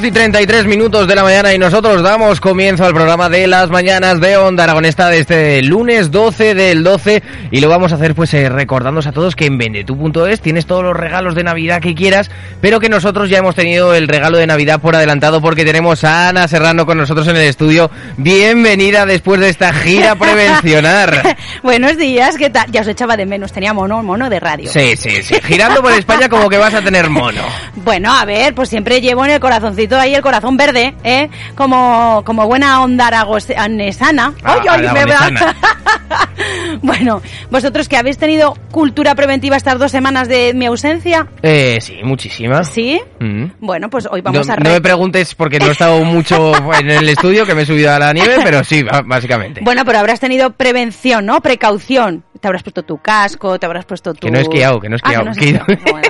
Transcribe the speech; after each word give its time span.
Diez 0.00 0.12
y 0.12 0.12
33 0.12 0.66
minutos 0.66 1.06
de 1.08 1.14
la 1.14 1.22
mañana 1.22 1.52
y 1.52 1.58
nosotros 1.58 2.02
damos 2.02 2.40
comienzo 2.40 2.86
al 2.86 2.94
programa 2.94 3.28
de 3.28 3.46
las 3.46 3.68
mañanas 3.68 4.18
de 4.20 4.36
Onda 4.38 4.64
Aragonesta 4.64 5.08
de 5.08 5.18
este 5.18 5.62
lunes 5.62 6.10
12 6.10 6.54
del 6.54 6.82
12 6.82 7.22
y 7.50 7.60
lo 7.60 7.68
vamos 7.68 7.92
a 7.92 7.96
hacer 7.96 8.14
pues 8.14 8.32
eh, 8.32 8.48
recordándoos 8.48 9.06
a 9.06 9.12
todos 9.12 9.36
que 9.36 9.46
en 9.46 9.58
vendetu.es 9.58 10.40
tienes 10.40 10.64
todos 10.64 10.82
los 10.82 10.96
regalos 10.96 11.34
de 11.34 11.44
Navidad 11.44 11.82
que 11.82 11.94
quieras, 11.94 12.30
pero 12.62 12.80
que 12.80 12.88
nosotros 12.88 13.28
ya 13.28 13.38
hemos 13.38 13.54
tenido 13.54 13.92
el 13.94 14.08
regalo 14.08 14.38
de 14.38 14.46
Navidad 14.46 14.80
por 14.80 14.96
adelantado 14.96 15.42
porque 15.42 15.64
tenemos 15.64 16.02
a 16.04 16.28
Ana 16.28 16.48
Serrano 16.48 16.86
con 16.86 16.96
nosotros 16.96 17.26
en 17.28 17.36
el 17.36 17.42
estudio. 17.42 17.90
Bienvenida 18.16 19.04
después 19.04 19.40
de 19.40 19.50
esta 19.50 19.72
gira 19.72 20.14
prevencionar. 20.14 21.36
Buenos 21.62 21.98
días, 21.98 22.36
¿qué 22.38 22.48
tal? 22.48 22.70
Ya 22.70 22.82
os 22.82 22.88
echaba 22.88 23.16
de 23.16 23.26
menos, 23.26 23.52
tenía 23.52 23.74
mono, 23.74 24.02
mono 24.02 24.30
de 24.30 24.40
radio. 24.40 24.70
Sí, 24.70 24.96
sí, 24.96 25.22
sí, 25.22 25.34
girando 25.42 25.82
por 25.82 25.92
España 25.92 26.28
como 26.28 26.48
que 26.48 26.56
vas 26.58 26.74
a 26.74 26.80
tener 26.80 27.10
mono. 27.10 27.42
Bueno, 27.82 28.12
a 28.12 28.24
ver, 28.24 28.54
pues 28.54 28.68
siempre 28.68 29.00
llevo 29.00 29.24
en 29.24 29.32
el 29.32 29.40
corazoncito 29.40 29.89
ahí 29.98 30.14
el 30.14 30.22
corazón 30.22 30.56
verde, 30.56 30.94
¿eh? 31.04 31.28
Como, 31.56 32.22
como 32.24 32.46
buena 32.46 32.82
onda 32.82 33.08
aragonesana. 33.08 34.34
Ah, 34.44 34.58
¡Ay, 34.62 34.68
ay, 34.68 34.80
me 34.92 35.04
va! 35.06 35.16
aragonesana. 35.18 35.56
bueno, 36.82 37.22
vosotros 37.50 37.88
que 37.88 37.96
habéis 37.96 38.18
tenido 38.18 38.54
cultura 38.70 39.14
preventiva 39.14 39.56
estas 39.56 39.78
dos 39.78 39.90
semanas 39.90 40.28
de 40.28 40.52
mi 40.54 40.66
ausencia, 40.66 41.26
Eh, 41.42 41.78
sí, 41.80 41.98
muchísimas. 42.02 42.68
¿sí? 42.68 43.00
Mm. 43.20 43.44
Bueno, 43.60 43.88
pues 43.90 44.06
hoy 44.10 44.20
vamos 44.20 44.46
no, 44.46 44.52
a... 44.54 44.56
no 44.56 44.70
me 44.70 44.80
preguntes 44.80 45.34
porque 45.34 45.58
no 45.58 45.66
he 45.66 45.72
estado 45.72 46.04
mucho 46.04 46.52
en 46.78 46.90
el 46.90 47.08
estudio, 47.08 47.44
que 47.46 47.54
me 47.54 47.62
he 47.62 47.66
subido 47.66 47.92
a 47.92 47.98
la 47.98 48.12
nieve, 48.12 48.36
pero 48.42 48.62
sí, 48.64 48.82
básicamente. 49.06 49.60
Bueno, 49.62 49.84
pero 49.84 49.98
habrás 49.98 50.20
tenido 50.20 50.50
prevención, 50.52 51.26
¿no? 51.26 51.40
Precaución. 51.40 52.24
Te 52.40 52.48
habrás 52.48 52.62
puesto 52.62 52.82
tu 52.82 52.96
casco, 52.98 53.58
te 53.58 53.66
habrás 53.66 53.84
puesto 53.84 54.14
tu... 54.14 54.20
Que 54.26 54.30
no 54.30 54.38
he 54.38 54.42
esquiado, 54.42 54.80
que 54.80 54.88
no 54.88 54.96
he 54.96 54.98
Ah, 55.02 55.10
esquiado, 55.10 55.24
no 55.26 55.30
has 55.32 55.36
que. 55.36 55.90
Bueno, 55.90 56.08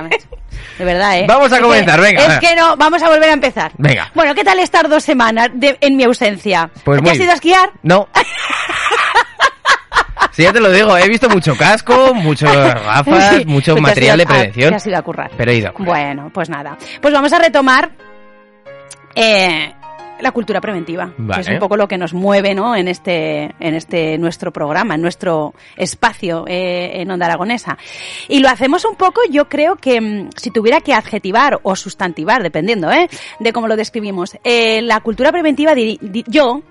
De 0.77 0.85
verdad, 0.85 1.17
¿eh? 1.19 1.25
Vamos 1.27 1.51
a 1.51 1.55
Es 1.55 1.61
que- 1.61 1.67
comenzar, 1.67 2.01
venga, 2.01 2.21
Es 2.21 2.27
venga. 2.27 2.39
que 2.39 2.55
no, 2.55 2.75
vamos 2.77 3.01
a 3.03 3.09
volver 3.09 3.29
a 3.29 3.33
empezar. 3.33 3.71
Venga. 3.77 4.11
Bueno, 4.15 4.33
¿qué 4.35 4.43
tal 4.43 4.59
estar 4.59 4.87
dos 4.89 5.03
semanas 5.03 5.49
de- 5.53 5.77
en 5.81 5.95
mi 5.97 6.03
ausencia? 6.03 6.69
Pues 6.83 6.97
¿Te 6.97 7.01
muy 7.01 7.11
has 7.11 7.17
ido 7.19 7.31
a 7.31 7.35
esquiar? 7.35 7.69
No. 7.83 8.07
Sí, 10.33 10.43
ya 10.43 10.53
te 10.53 10.61
lo 10.61 10.71
digo, 10.71 10.97
he 10.97 11.09
visto 11.09 11.27
mucho 11.29 11.57
casco, 11.57 12.13
mucho 12.13 12.45
gafas, 12.47 13.35
Sí, 13.35 13.45
mucho 13.45 13.73
pues 13.73 13.81
material 13.81 14.17
de 14.17 14.23
a- 14.23 14.27
prevención. 14.27 14.69
te 14.69 14.75
has 14.77 14.87
ido 14.87 14.97
a 14.97 15.01
currar. 15.01 15.29
Pero 15.35 15.51
he 15.51 15.55
ido 15.55 15.67
a 15.69 15.73
currar. 15.73 15.89
Bueno, 15.89 16.31
pues 16.33 16.49
nada. 16.49 16.77
Pues 17.01 17.13
vamos 17.13 17.33
a 17.33 17.39
retomar 17.39 17.91
eh, 19.13 19.73
la 20.21 20.31
cultura 20.31 20.61
preventiva, 20.61 21.13
Vale. 21.17 21.43
que 21.43 21.49
es 21.49 21.53
un 21.53 21.59
poco 21.59 21.75
lo 21.77 21.87
que 21.87 21.97
nos 21.97 22.13
mueve, 22.13 22.53
¿no? 22.55 22.75
En 22.75 22.87
este, 22.87 23.53
en 23.59 23.75
este 23.75 24.17
nuestro 24.17 24.51
programa, 24.51 24.95
en 24.95 25.01
nuestro 25.01 25.53
espacio 25.75 26.45
eh, 26.47 27.01
en 27.01 27.09
Onda 27.11 27.25
Aragonesa. 27.25 27.77
Y 28.27 28.39
lo 28.39 28.49
hacemos 28.49 28.85
un 28.85 28.95
poco, 28.95 29.21
yo 29.29 29.49
creo 29.49 29.75
que 29.75 29.99
mm, 29.99 30.29
si 30.35 30.51
tuviera 30.51 30.81
que 30.81 30.93
adjetivar 30.93 31.59
o 31.63 31.75
sustantivar, 31.75 32.43
dependiendo, 32.43 32.91
¿eh? 32.91 33.07
De 33.39 33.51
cómo 33.53 33.67
lo 33.67 33.75
describimos, 33.75 34.37
eh, 34.43 34.81
la 34.81 34.99
cultura 35.01 35.31
preventiva, 35.31 35.73
di- 35.75 35.99
yo, 36.27 36.61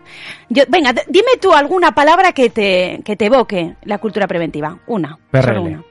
yo, 0.48 0.64
venga, 0.68 0.92
dime 1.08 1.30
tú 1.40 1.52
alguna 1.52 1.92
palabra 1.92 2.32
que 2.32 2.50
te, 2.50 3.00
que 3.04 3.16
te 3.16 3.26
evoque 3.26 3.74
la 3.84 3.98
cultura 3.98 4.26
preventiva. 4.26 4.78
Una. 4.86 5.18
PRL. 5.30 5.44
Solo 5.46 5.62
una. 5.62 5.84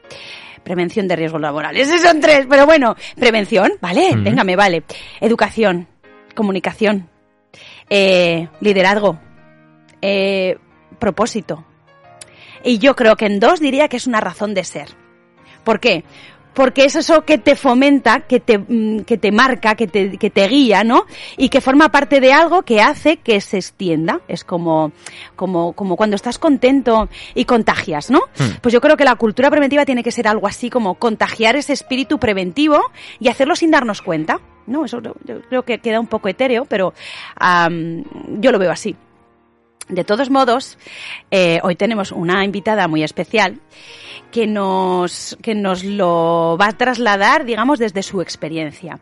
Prevención 0.64 1.08
de 1.08 1.16
riesgos 1.16 1.42
laborales. 1.42 1.88
Esos 1.88 2.02
son 2.02 2.20
tres, 2.20 2.46
pero 2.50 2.66
bueno. 2.66 2.96
Prevención, 3.16 3.72
¿vale? 3.82 4.12
Venga, 4.16 4.44
me 4.44 4.56
vale. 4.56 4.84
Educación, 5.20 5.88
comunicación, 6.36 7.10
eh, 7.90 8.48
liderazgo, 8.60 9.20
eh, 10.02 10.58
propósito. 11.00 11.66
Y 12.64 12.78
yo 12.80 12.96
creo 12.96 13.16
que 13.16 13.26
en 13.26 13.40
dos 13.40 13.60
diría 13.60 13.88
que 13.88 13.98
es 13.98 14.08
una 14.08 14.22
razón 14.22 14.54
de 14.54 14.64
ser. 14.64 14.90
¿Por 15.64 15.80
qué? 15.80 16.04
Porque 16.54 16.84
es 16.84 16.96
eso 16.96 17.24
que 17.26 17.38
te 17.38 17.56
fomenta, 17.56 18.22
que 18.22 18.40
te, 18.40 18.58
mm, 18.58 19.02
que 19.02 19.18
te 19.18 19.32
marca, 19.32 19.76
que 19.76 19.88
te, 19.88 20.18
que 20.18 20.30
te 20.30 20.48
guía, 20.48 20.84
¿no? 20.84 21.06
Y 21.38 21.50
que 21.50 21.62
forma 21.62 21.90
parte 21.90 22.20
de 22.20 22.34
algo 22.34 22.64
que 22.64 22.82
hace 22.82 23.18
que 23.18 23.40
se 23.40 23.58
extienda. 23.58 24.20
Es 24.28 24.44
como, 24.44 24.92
como, 25.36 25.74
como 25.74 25.96
cuando 25.96 26.16
estás 26.16 26.38
contento 26.40 27.08
y 27.36 27.46
contagias, 27.46 28.10
¿no? 28.10 28.22
Pues 28.62 28.74
yo 28.74 28.82
creo 28.82 28.98
que 28.98 29.06
la 29.06 29.16
cultura 29.16 29.50
preventiva 29.50 29.86
tiene 29.86 30.04
que 30.04 30.12
ser 30.12 30.28
algo 30.28 30.48
así 30.48 30.70
como 30.70 30.96
contagiar 30.96 31.56
ese 31.56 31.74
espíritu 31.74 32.20
preventivo 32.20 32.82
y 33.20 33.30
hacerlo 33.30 33.56
sin 33.56 33.72
darnos 33.72 34.02
cuenta. 34.02 34.40
No, 34.68 34.86
eso 34.86 35.02
yo- 35.02 35.16
creo 35.50 35.64
que 35.64 35.80
queda 35.80 36.00
un 36.00 36.08
poco 36.08 36.28
etéreo, 36.30 36.66
pero 36.66 36.94
am, 37.36 38.04
yo 38.42 38.52
lo 38.52 38.60
veo 38.60 38.72
así. 38.72 38.96
De 39.88 40.04
todos 40.04 40.30
modos, 40.30 40.78
eh, 41.32 41.60
hoy 41.64 41.76
tenemos 41.76 42.12
una 42.12 42.44
invitada 42.46 42.88
muy 42.88 43.02
especial 43.04 43.60
que 44.32 44.48
nos, 44.48 45.38
que 45.42 45.56
nos 45.56 45.84
lo 45.84 46.58
va 46.60 46.68
a 46.68 46.78
trasladar, 46.78 47.46
digamos, 47.46 47.80
desde 47.80 48.04
su 48.04 48.22
experiencia. 48.22 49.00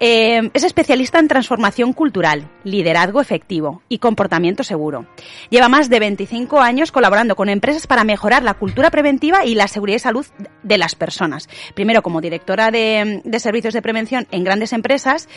Eh, 0.00 0.50
es 0.52 0.64
especialista 0.64 1.20
en 1.20 1.28
transformación 1.28 1.92
cultural, 1.92 2.50
liderazgo 2.64 3.20
efectivo 3.20 3.82
y 3.88 3.98
comportamiento 3.98 4.64
seguro. 4.64 5.06
Lleva 5.50 5.68
más 5.68 5.88
de 5.88 6.00
25 6.00 6.60
años 6.60 6.90
colaborando 6.90 7.36
con 7.36 7.48
empresas 7.48 7.86
para 7.86 8.02
mejorar 8.02 8.42
la 8.42 8.54
cultura 8.54 8.90
preventiva 8.90 9.44
y 9.46 9.54
la 9.54 9.68
seguridad 9.68 9.96
y 9.96 10.00
salud 10.00 10.26
de 10.64 10.78
las 10.78 10.96
personas. 10.96 11.48
Primero 11.74 12.02
como 12.02 12.20
directora 12.20 12.72
de, 12.72 13.22
de 13.24 13.40
servicios 13.40 13.72
de 13.72 13.82
prevención 13.82 14.26
en 14.32 14.42
grandes 14.42 14.72
empresas 14.72 15.28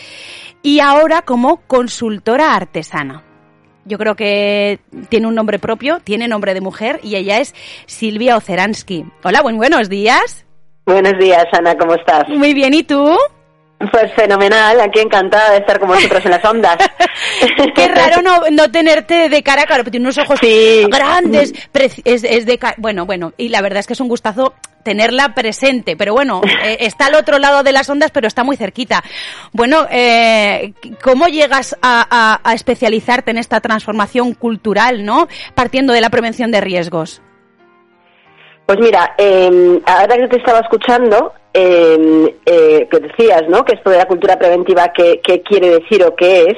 y 0.63 0.79
ahora 0.79 1.21
como 1.21 1.57
consultora 1.67 2.55
artesana. 2.55 3.26
Yo 3.87 3.97
creo 3.97 4.15
que 4.15 4.79
tiene 5.09 5.27
un 5.27 5.35
nombre 5.35 5.59
propio, 5.59 5.99
tiene 6.03 6.27
nombre 6.27 6.53
de 6.53 6.61
mujer 6.61 6.99
y 7.03 7.15
ella 7.15 7.39
es 7.39 7.55
Silvia 7.85 8.35
Oceransky. 8.35 9.05
Hola, 9.23 9.41
buen, 9.41 9.57
buenos 9.57 9.89
días. 9.89 10.45
Buenos 10.85 11.17
días, 11.19 11.45
Ana, 11.51 11.77
¿cómo 11.77 11.95
estás? 11.95 12.27
Muy 12.29 12.53
bien, 12.53 12.73
¿y 12.73 12.83
tú? 12.83 13.17
Pues 13.91 14.11
fenomenal, 14.15 14.79
aquí 14.81 14.99
encantada 14.99 15.51
de 15.51 15.57
estar 15.57 15.79
con 15.79 15.89
vosotros 15.89 16.25
en 16.25 16.31
las 16.31 16.43
ondas. 16.43 16.77
Qué 17.75 17.87
raro 17.89 18.23
no, 18.23 18.41
no 18.51 18.71
tenerte 18.71 19.29
de 19.29 19.43
cara, 19.43 19.65
claro, 19.65 19.83
pero 19.83 19.91
tiene 19.91 20.05
unos 20.07 20.17
ojos 20.17 20.39
Sí. 20.41 20.87
grandes, 20.91 21.53
es, 22.03 22.23
es 22.23 22.45
de 22.47 22.57
ca- 22.57 22.73
bueno, 22.77 23.05
bueno, 23.05 23.33
y 23.37 23.49
la 23.49 23.61
verdad 23.61 23.79
es 23.79 23.85
que 23.87 23.93
es 23.93 23.99
un 23.99 24.07
gustazo 24.07 24.55
tenerla 24.81 25.35
presente, 25.35 25.95
pero 25.95 26.13
bueno, 26.13 26.41
eh, 26.63 26.77
está 26.81 27.05
al 27.05 27.15
otro 27.15 27.37
lado 27.37 27.61
de 27.61 27.71
las 27.71 27.87
ondas, 27.87 28.09
pero 28.09 28.27
está 28.27 28.43
muy 28.43 28.57
cerquita. 28.57 29.03
Bueno, 29.51 29.85
eh, 29.91 30.73
¿cómo 31.03 31.27
llegas 31.27 31.77
a, 31.83 32.07
a- 32.09 32.41
a 32.49 32.53
especializarte 32.55 33.29
en 33.29 33.37
esta 33.37 33.61
transformación 33.61 34.33
cultural, 34.33 35.05
no? 35.05 35.27
Partiendo 35.53 35.93
de 35.93 36.01
la 36.01 36.09
prevención 36.09 36.49
de 36.51 36.61
riesgos. 36.61 37.21
Pues 38.65 38.79
mira, 38.81 39.13
eh, 39.19 39.79
ahora 39.85 40.15
que 40.17 40.27
te 40.29 40.37
estaba 40.37 40.59
escuchando, 40.59 41.33
eh, 41.59 42.87
que 42.89 42.99
decías, 42.99 43.43
¿no? 43.49 43.65
Que 43.65 43.73
esto 43.75 43.89
de 43.89 43.97
la 43.97 44.07
cultura 44.07 44.37
preventiva, 44.37 44.91
¿qué, 44.93 45.19
qué 45.23 45.41
quiere 45.41 45.79
decir 45.79 46.03
o 46.03 46.15
qué 46.15 46.43
es? 46.43 46.57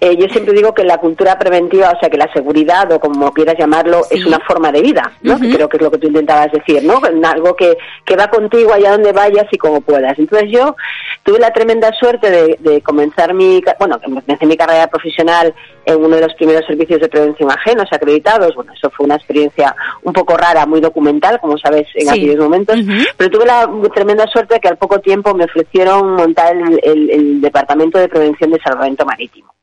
Eh, 0.00 0.16
yo 0.16 0.26
siempre 0.28 0.52
digo 0.54 0.74
que 0.74 0.84
la 0.84 0.98
cultura 0.98 1.38
preventiva, 1.38 1.90
o 1.90 1.98
sea, 1.98 2.10
que 2.10 2.16
la 2.18 2.30
seguridad, 2.32 2.90
o 2.92 3.00
como 3.00 3.32
quieras 3.32 3.56
llamarlo, 3.58 4.02
Sí. 4.04 4.16
es 4.18 4.26
una 4.26 4.38
forma 4.40 4.70
de 4.72 4.82
vida, 4.82 5.12
¿no? 5.22 5.38
Que 5.40 5.54
creo 5.54 5.68
que 5.68 5.76
es 5.78 5.82
lo 5.82 5.90
que 5.90 5.98
tú 5.98 6.06
intentabas 6.08 6.52
decir, 6.52 6.82
¿no? 6.84 7.00
Algo 7.28 7.56
que, 7.56 7.76
que 8.04 8.16
va 8.16 8.28
contigo 8.28 8.72
allá 8.72 8.92
donde 8.92 9.12
vayas 9.12 9.46
y 9.50 9.58
como 9.58 9.80
puedas. 9.80 10.18
Entonces 10.18 10.50
yo 10.50 10.76
tuve 11.22 11.38
la 11.38 11.52
tremenda 11.52 11.90
suerte 11.98 12.30
de, 12.30 12.56
de 12.60 12.82
comenzar 12.82 13.32
mi, 13.34 13.62
bueno, 13.78 13.98
comencé 14.00 14.44
mi 14.46 14.56
carrera 14.56 14.86
profesional 14.88 15.54
en 15.86 15.96
uno 16.04 16.16
de 16.16 16.22
los 16.22 16.34
primeros 16.34 16.66
servicios 16.66 17.00
de 17.00 17.08
prevención 17.08 17.50
ajenos 17.50 17.86
acreditados. 17.90 18.54
Bueno, 18.54 18.72
eso 18.74 18.90
fue 18.90 19.06
una 19.06 19.16
experiencia 19.16 19.74
un 20.02 20.12
poco 20.12 20.36
rara, 20.36 20.66
muy 20.66 20.80
documental, 20.80 21.40
como 21.40 21.56
sabes, 21.58 21.86
en 21.94 22.02
Sí. 22.02 22.08
aquellos 22.08 22.36
momentos. 22.44 22.76
Pero 23.16 23.30
tuve 23.30 23.46
la 23.46 23.68
tremenda 23.94 24.26
suerte 24.26 24.54
de 24.54 24.60
que 24.60 24.68
al 24.68 24.76
poco 24.76 24.98
tiempo 25.00 25.34
me 25.34 25.44
ofrecieron 25.44 26.14
montar 26.14 26.54
el, 26.56 26.80
el- 26.82 27.10
el 27.10 27.40
Departamento 27.40 27.98
de 27.98 28.08
Prevención 28.08 28.50
de 28.50 28.60
Salvamento 28.60 29.04
Marítimo. 29.06 29.53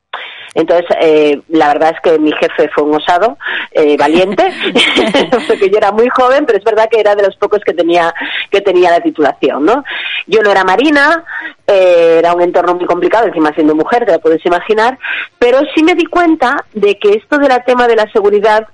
Entonces, 0.53 0.85
eh, 0.99 1.41
la 1.49 1.69
verdad 1.69 1.93
es 1.95 2.01
que 2.01 2.19
mi 2.19 2.31
jefe 2.33 2.69
fue 2.75 2.83
un 2.83 2.95
osado, 2.95 3.37
eh, 3.71 3.95
valiente, 3.97 4.43
porque 5.47 5.69
yo 5.69 5.77
era 5.77 5.91
muy 5.91 6.09
joven, 6.09 6.45
pero 6.45 6.59
es 6.59 6.65
verdad 6.65 6.89
que 6.91 6.99
era 6.99 7.15
de 7.15 7.23
los 7.23 7.35
pocos 7.37 7.61
que 7.63 7.73
tenía, 7.73 8.13
que 8.49 8.59
tenía 8.61 8.91
la 8.91 8.99
titulación, 8.99 9.63
¿no? 9.63 9.83
Yo 10.27 10.41
no 10.41 10.51
era 10.51 10.63
marina, 10.63 11.23
eh, 11.65 12.17
era 12.19 12.33
un 12.33 12.41
entorno 12.41 12.75
muy 12.75 12.85
complicado, 12.85 13.27
encima 13.27 13.53
siendo 13.53 13.75
mujer, 13.75 14.05
te 14.05 14.11
lo 14.11 14.19
puedes 14.19 14.45
imaginar, 14.45 14.97
pero 15.39 15.59
sí 15.73 15.83
me 15.83 15.95
di 15.95 16.05
cuenta 16.05 16.65
de 16.73 16.97
que 16.99 17.13
esto 17.13 17.37
del 17.37 17.51
tema 17.65 17.87
de 17.87 17.95
la 17.95 18.11
seguridad 18.11 18.67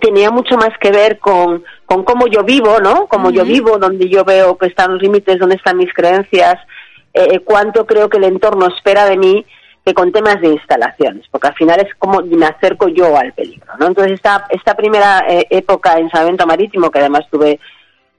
tenía 0.00 0.30
mucho 0.30 0.56
más 0.56 0.70
que 0.80 0.90
ver 0.90 1.18
con, 1.18 1.62
con 1.84 2.04
cómo 2.04 2.26
yo 2.26 2.42
vivo, 2.42 2.80
¿no? 2.80 3.06
Cómo 3.06 3.30
yo 3.30 3.44
vivo, 3.44 3.78
donde 3.78 4.08
yo 4.08 4.24
veo 4.24 4.56
que 4.56 4.66
están 4.66 4.94
los 4.94 5.02
límites, 5.02 5.38
dónde 5.38 5.56
están 5.56 5.76
mis 5.76 5.92
creencias, 5.92 6.56
eh, 7.12 7.40
cuánto 7.40 7.86
creo 7.86 8.08
que 8.08 8.18
el 8.18 8.24
entorno 8.24 8.66
espera 8.66 9.06
de 9.06 9.16
mí 9.16 9.46
que 9.86 9.94
con 9.94 10.10
temas 10.10 10.40
de 10.40 10.48
instalaciones, 10.48 11.24
porque 11.30 11.46
al 11.46 11.54
final 11.54 11.78
es 11.78 11.94
como 11.94 12.20
me 12.20 12.44
acerco 12.44 12.88
yo 12.88 13.16
al 13.16 13.32
peligro, 13.32 13.72
¿no? 13.78 13.86
Entonces 13.86 14.14
esta, 14.14 14.44
esta 14.50 14.74
primera 14.74 15.24
eh, 15.28 15.46
época 15.48 15.96
en 15.96 16.10
Salvamento 16.10 16.44
Marítimo, 16.44 16.90
que 16.90 16.98
además 16.98 17.24
tuve 17.30 17.60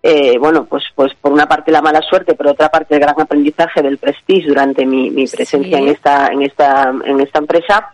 eh, 0.03 0.37
bueno, 0.37 0.65
pues, 0.65 0.83
pues 0.95 1.13
por 1.15 1.31
una 1.31 1.47
parte 1.47 1.71
la 1.71 1.81
mala 1.81 2.01
suerte, 2.01 2.35
pero 2.35 2.51
otra 2.51 2.69
parte 2.69 2.93
el 2.93 3.01
gran 3.01 3.19
aprendizaje 3.19 3.81
del 3.81 3.97
prestige 3.97 4.47
durante 4.47 4.85
mi, 4.85 5.09
mi 5.09 5.25
presencia 5.25 5.79
en 5.79 5.87
esta, 5.87 6.27
en 6.27 6.43
esta, 6.43 6.93
en 7.03 7.19
esta 7.19 7.39
empresa, 7.39 7.91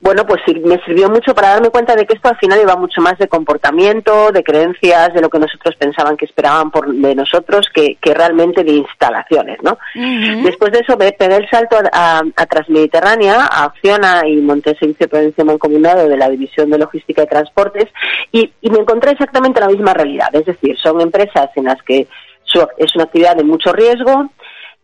bueno, 0.00 0.26
pues 0.26 0.40
me 0.64 0.78
sirvió 0.84 1.08
mucho 1.08 1.34
para 1.34 1.50
darme 1.50 1.70
cuenta 1.70 1.94
de 1.94 2.06
que 2.06 2.14
esto 2.14 2.28
al 2.28 2.36
final 2.38 2.60
iba 2.60 2.76
mucho 2.76 3.00
más 3.00 3.18
de 3.18 3.28
comportamiento, 3.28 4.30
de 4.32 4.42
creencias, 4.42 5.14
de 5.14 5.20
lo 5.20 5.28
que 5.28 5.38
nosotros 5.38 5.74
pensaban 5.76 6.16
que 6.16 6.24
esperaban 6.24 6.70
por, 6.70 6.92
de 6.92 7.14
nosotros, 7.14 7.68
que, 7.72 7.96
que 8.00 8.14
realmente 8.14 8.64
de 8.64 8.72
instalaciones, 8.72 9.58
¿no? 9.62 9.78
Después 10.44 10.72
de 10.72 10.80
eso 10.80 10.96
me 10.96 11.12
pegué 11.12 11.36
el 11.36 11.48
salto 11.48 11.76
a, 11.92 12.22
a, 12.36 12.46
Transmediterránea, 12.46 13.46
a 13.46 13.64
Acciona 13.64 14.26
y 14.26 14.36
monté 14.36 14.70
el 14.70 14.78
servicio 14.78 15.06
de 15.06 15.10
prevención 15.10 15.46
mancomunado 15.46 16.08
de 16.08 16.16
la 16.16 16.28
División 16.28 16.70
de 16.70 16.78
Logística 16.78 17.22
y 17.22 17.26
Transportes 17.26 17.86
y, 18.32 18.52
y 18.60 18.70
me 18.70 18.78
encontré 18.78 19.12
exactamente 19.12 19.60
la 19.60 19.68
misma 19.68 19.94
realidad, 19.94 20.28
es 20.32 20.46
decir, 20.46 20.76
son 20.78 21.00
empresas 21.00 21.27
en 21.56 21.64
las 21.64 21.82
que 21.82 22.06
es 22.78 22.94
una 22.94 23.04
actividad 23.04 23.36
de 23.36 23.44
mucho 23.44 23.72
riesgo, 23.72 24.30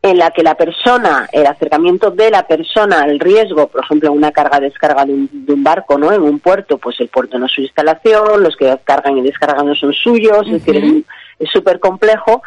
en 0.04 0.18
la 0.18 0.30
que 0.32 0.42
la 0.42 0.54
persona, 0.54 1.26
el 1.32 1.46
acercamiento 1.46 2.10
de 2.10 2.30
la 2.30 2.46
persona 2.46 3.00
al 3.00 3.18
riesgo, 3.18 3.68
por 3.68 3.82
ejemplo, 3.82 4.12
una 4.12 4.32
carga-descarga 4.32 5.06
de, 5.06 5.14
un, 5.14 5.64
barco, 5.64 5.96
¿no? 5.96 6.12
En 6.12 6.20
un 6.20 6.40
puerto, 6.40 6.76
pues 6.76 7.00
el 7.00 7.08
puerto 7.08 7.38
no 7.38 7.46
es 7.46 7.52
su 7.52 7.62
instalación, 7.62 8.42
los 8.42 8.54
que 8.54 8.78
cargan 8.84 9.16
y 9.16 9.22
descargan 9.22 9.66
no 9.66 9.74
son 9.74 9.94
suyos, 9.94 10.46
es 10.46 10.62
decir, 10.62 11.06
es 11.38 11.50
súper 11.50 11.80
complejo, 11.80 12.42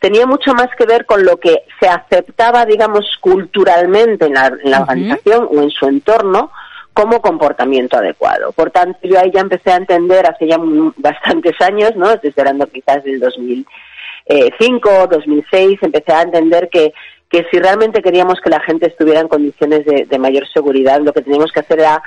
tenía 0.00 0.26
mucho 0.26 0.52
más 0.54 0.66
que 0.76 0.84
ver 0.84 1.06
con 1.06 1.24
lo 1.24 1.36
que 1.36 1.62
se 1.78 1.88
aceptaba, 1.88 2.66
digamos, 2.66 3.06
culturalmente 3.20 4.26
en 4.26 4.34
la, 4.34 4.80
organización 4.80 5.48
o 5.48 5.62
en 5.62 5.70
su 5.70 5.86
entorno, 5.86 6.50
como 6.96 7.20
comportamiento 7.20 7.98
adecuado. 7.98 8.52
Por 8.52 8.70
tanto, 8.70 8.98
yo 9.02 9.20
ahí 9.20 9.30
ya 9.30 9.40
empecé 9.40 9.70
a 9.70 9.76
entender 9.76 10.26
hace 10.26 10.46
ya 10.46 10.56
bastantes 10.96 11.60
años, 11.60 11.94
¿no? 11.94 12.10
Estoy 12.10 12.32
hablando 12.38 12.66
quizás 12.68 13.04
del 13.04 13.20
2005, 13.20 15.06
2006, 15.10 15.78
empecé 15.82 16.14
a 16.14 16.22
entender 16.22 16.70
que, 16.70 16.94
que 17.28 17.44
si 17.50 17.58
realmente 17.58 18.00
queríamos 18.00 18.40
que 18.40 18.48
la 18.48 18.60
gente 18.60 18.86
estuviera 18.86 19.20
en 19.20 19.28
condiciones 19.28 19.84
de, 19.84 20.18
mayor 20.18 20.48
seguridad, 20.48 21.02
lo 21.02 21.12
que 21.12 21.20
teníamos 21.20 21.52
que 21.52 21.60
hacer 21.60 21.80
era 21.80 22.02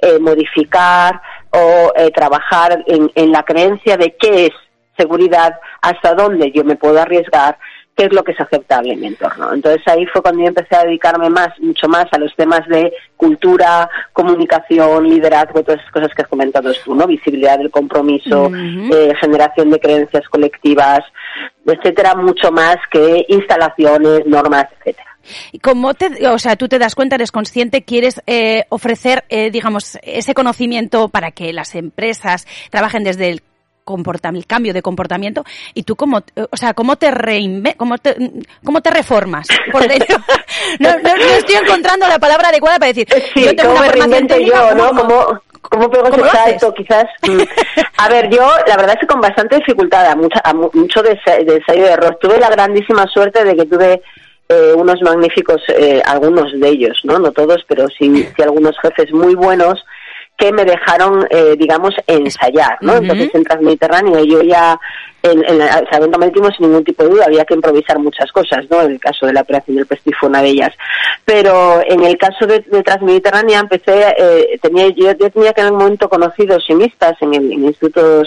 eh, 0.00 0.18
modificar 0.18 1.22
o 1.50 1.92
eh, 1.94 2.10
trabajar 2.10 2.82
en, 2.88 3.12
en 3.14 3.30
la 3.30 3.44
creencia 3.44 3.96
de 3.96 4.16
qué 4.16 4.46
es 4.46 4.52
seguridad, 4.96 5.54
hasta 5.80 6.14
dónde 6.14 6.50
yo 6.50 6.64
me 6.64 6.74
puedo 6.74 7.00
arriesgar, 7.00 7.58
qué 7.96 8.06
es 8.06 8.12
lo 8.12 8.24
que 8.24 8.32
es 8.32 8.40
aceptable 8.40 8.94
en 8.94 9.00
mi 9.00 9.06
entorno. 9.08 9.52
Entonces 9.52 9.82
ahí 9.86 10.06
fue 10.06 10.22
cuando 10.22 10.42
yo 10.42 10.48
empecé 10.48 10.76
a 10.76 10.84
dedicarme 10.84 11.28
más, 11.28 11.48
mucho 11.60 11.88
más 11.88 12.06
a 12.12 12.18
los 12.18 12.34
temas 12.34 12.66
de 12.68 12.92
cultura, 13.16 13.88
comunicación, 14.12 15.08
liderazgo, 15.08 15.62
todas 15.62 15.80
esas 15.80 15.92
cosas 15.92 16.10
que 16.14 16.22
has 16.22 16.28
comentado 16.28 16.72
tú, 16.84 16.94
¿no? 16.94 17.06
Visibilidad 17.06 17.58
del 17.58 17.70
compromiso, 17.70 18.50
eh, 18.54 19.12
generación 19.20 19.70
de 19.70 19.80
creencias 19.80 20.28
colectivas, 20.28 21.00
etcétera, 21.66 22.14
mucho 22.14 22.50
más 22.50 22.76
que 22.90 23.24
instalaciones, 23.28 24.26
normas, 24.26 24.66
etcétera. 24.78 25.08
Y 25.52 25.60
como 25.60 25.94
te, 25.94 26.26
o 26.26 26.38
sea, 26.38 26.56
tú 26.56 26.68
te 26.68 26.78
das 26.78 26.94
cuenta, 26.94 27.16
eres 27.16 27.30
consciente, 27.30 27.82
quieres 27.82 28.20
eh, 28.26 28.64
ofrecer, 28.70 29.24
eh, 29.28 29.50
digamos, 29.50 29.98
ese 30.02 30.34
conocimiento 30.34 31.08
para 31.08 31.30
que 31.30 31.52
las 31.52 31.74
empresas 31.74 32.46
trabajen 32.70 33.04
desde 33.04 33.30
el 33.30 33.42
el 34.34 34.46
cambio 34.46 34.72
de 34.72 34.82
comportamiento 34.82 35.44
y 35.74 35.82
tú 35.82 35.96
cómo, 35.96 36.22
o 36.50 36.56
sea, 36.56 36.74
cómo 36.74 36.96
te 36.96 37.10
reinve, 37.10 37.74
cómo 37.74 37.98
te, 37.98 38.16
cómo 38.64 38.80
te 38.80 38.90
reformas 38.90 39.46
por 39.70 39.86
dentro. 39.86 40.16
no, 40.80 40.90
no, 40.98 41.08
estoy 41.14 41.56
encontrando 41.56 42.06
la 42.06 42.18
palabra 42.18 42.48
adecuada 42.48 42.78
para 42.78 42.92
decir, 42.92 43.06
sí, 43.34 43.44
yo 43.44 43.54
tengo 43.54 43.72
una 43.72 43.88
reinvento 43.88 44.38
yo, 44.38 44.74
¿no? 44.74 44.88
¿Cómo, 44.90 45.40
cómo 45.62 45.90
pego 45.90 46.08
ese 46.08 46.28
salto, 46.28 46.74
quizás? 46.74 47.06
Mm. 47.22 47.40
a 47.98 48.08
ver, 48.08 48.30
yo 48.30 48.48
la 48.66 48.76
verdad 48.76 48.94
es 48.94 49.00
que 49.00 49.06
con 49.06 49.20
bastante 49.20 49.56
dificultad, 49.56 50.06
a, 50.06 50.16
mucha, 50.16 50.40
a 50.44 50.52
mucho 50.54 51.02
de, 51.02 51.18
de 51.44 51.56
ensayo 51.56 51.84
de 51.84 51.92
error. 51.92 52.18
Tuve 52.20 52.38
la 52.38 52.50
grandísima 52.50 53.06
suerte 53.06 53.44
de 53.44 53.56
que 53.56 53.66
tuve 53.66 54.02
eh, 54.48 54.74
unos 54.76 55.00
magníficos, 55.02 55.62
eh, 55.68 56.02
algunos 56.04 56.52
de 56.58 56.68
ellos, 56.68 57.00
¿no? 57.04 57.18
No 57.18 57.32
todos, 57.32 57.64
pero 57.66 57.86
sí, 57.88 58.28
sí 58.36 58.42
algunos 58.42 58.78
jefes 58.80 59.12
muy 59.12 59.34
buenos 59.34 59.82
que 60.42 60.52
me 60.52 60.64
dejaron, 60.64 61.24
eh, 61.30 61.54
digamos, 61.56 61.94
ensayar, 62.04 62.76
¿no? 62.80 62.96
Entonces 62.96 63.32
en 63.32 63.44
Transmediterráneo 63.44 64.24
yo 64.24 64.42
ya, 64.42 64.76
en, 65.22 65.44
en 65.44 65.58
Salvamento 65.90 66.18
Marítimo 66.18 66.50
sin 66.50 66.66
ningún 66.66 66.84
tipo 66.84 67.04
de 67.04 67.10
duda, 67.10 67.24
había 67.26 67.44
que 67.44 67.54
improvisar 67.54 67.98
muchas 67.98 68.30
cosas, 68.32 68.64
¿no? 68.70 68.82
En 68.82 68.92
el 68.92 69.00
caso 69.00 69.26
de 69.26 69.32
la 69.32 69.42
operación 69.42 69.76
del 69.76 69.86
Prestige 69.86 70.16
fue 70.18 70.28
una 70.28 70.42
de 70.42 70.48
ellas. 70.48 70.72
Pero 71.24 71.80
en 71.86 72.02
el 72.02 72.16
caso 72.18 72.46
de, 72.46 72.60
de 72.60 72.82
Transmediterránea 72.82 73.60
empecé, 73.60 74.14
eh, 74.18 74.58
tenía, 74.60 74.88
yo, 74.88 75.14
tenía 75.16 75.52
que 75.52 75.60
en 75.60 75.68
el 75.68 75.72
momento 75.72 76.08
conocidos 76.08 76.64
simistas 76.66 77.14
en 77.20 77.34
el, 77.34 77.52
Instituto 77.52 78.24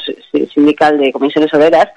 Sindical 0.53 0.97
de 0.97 1.11
Comisiones 1.11 1.53
Obreras, 1.53 1.87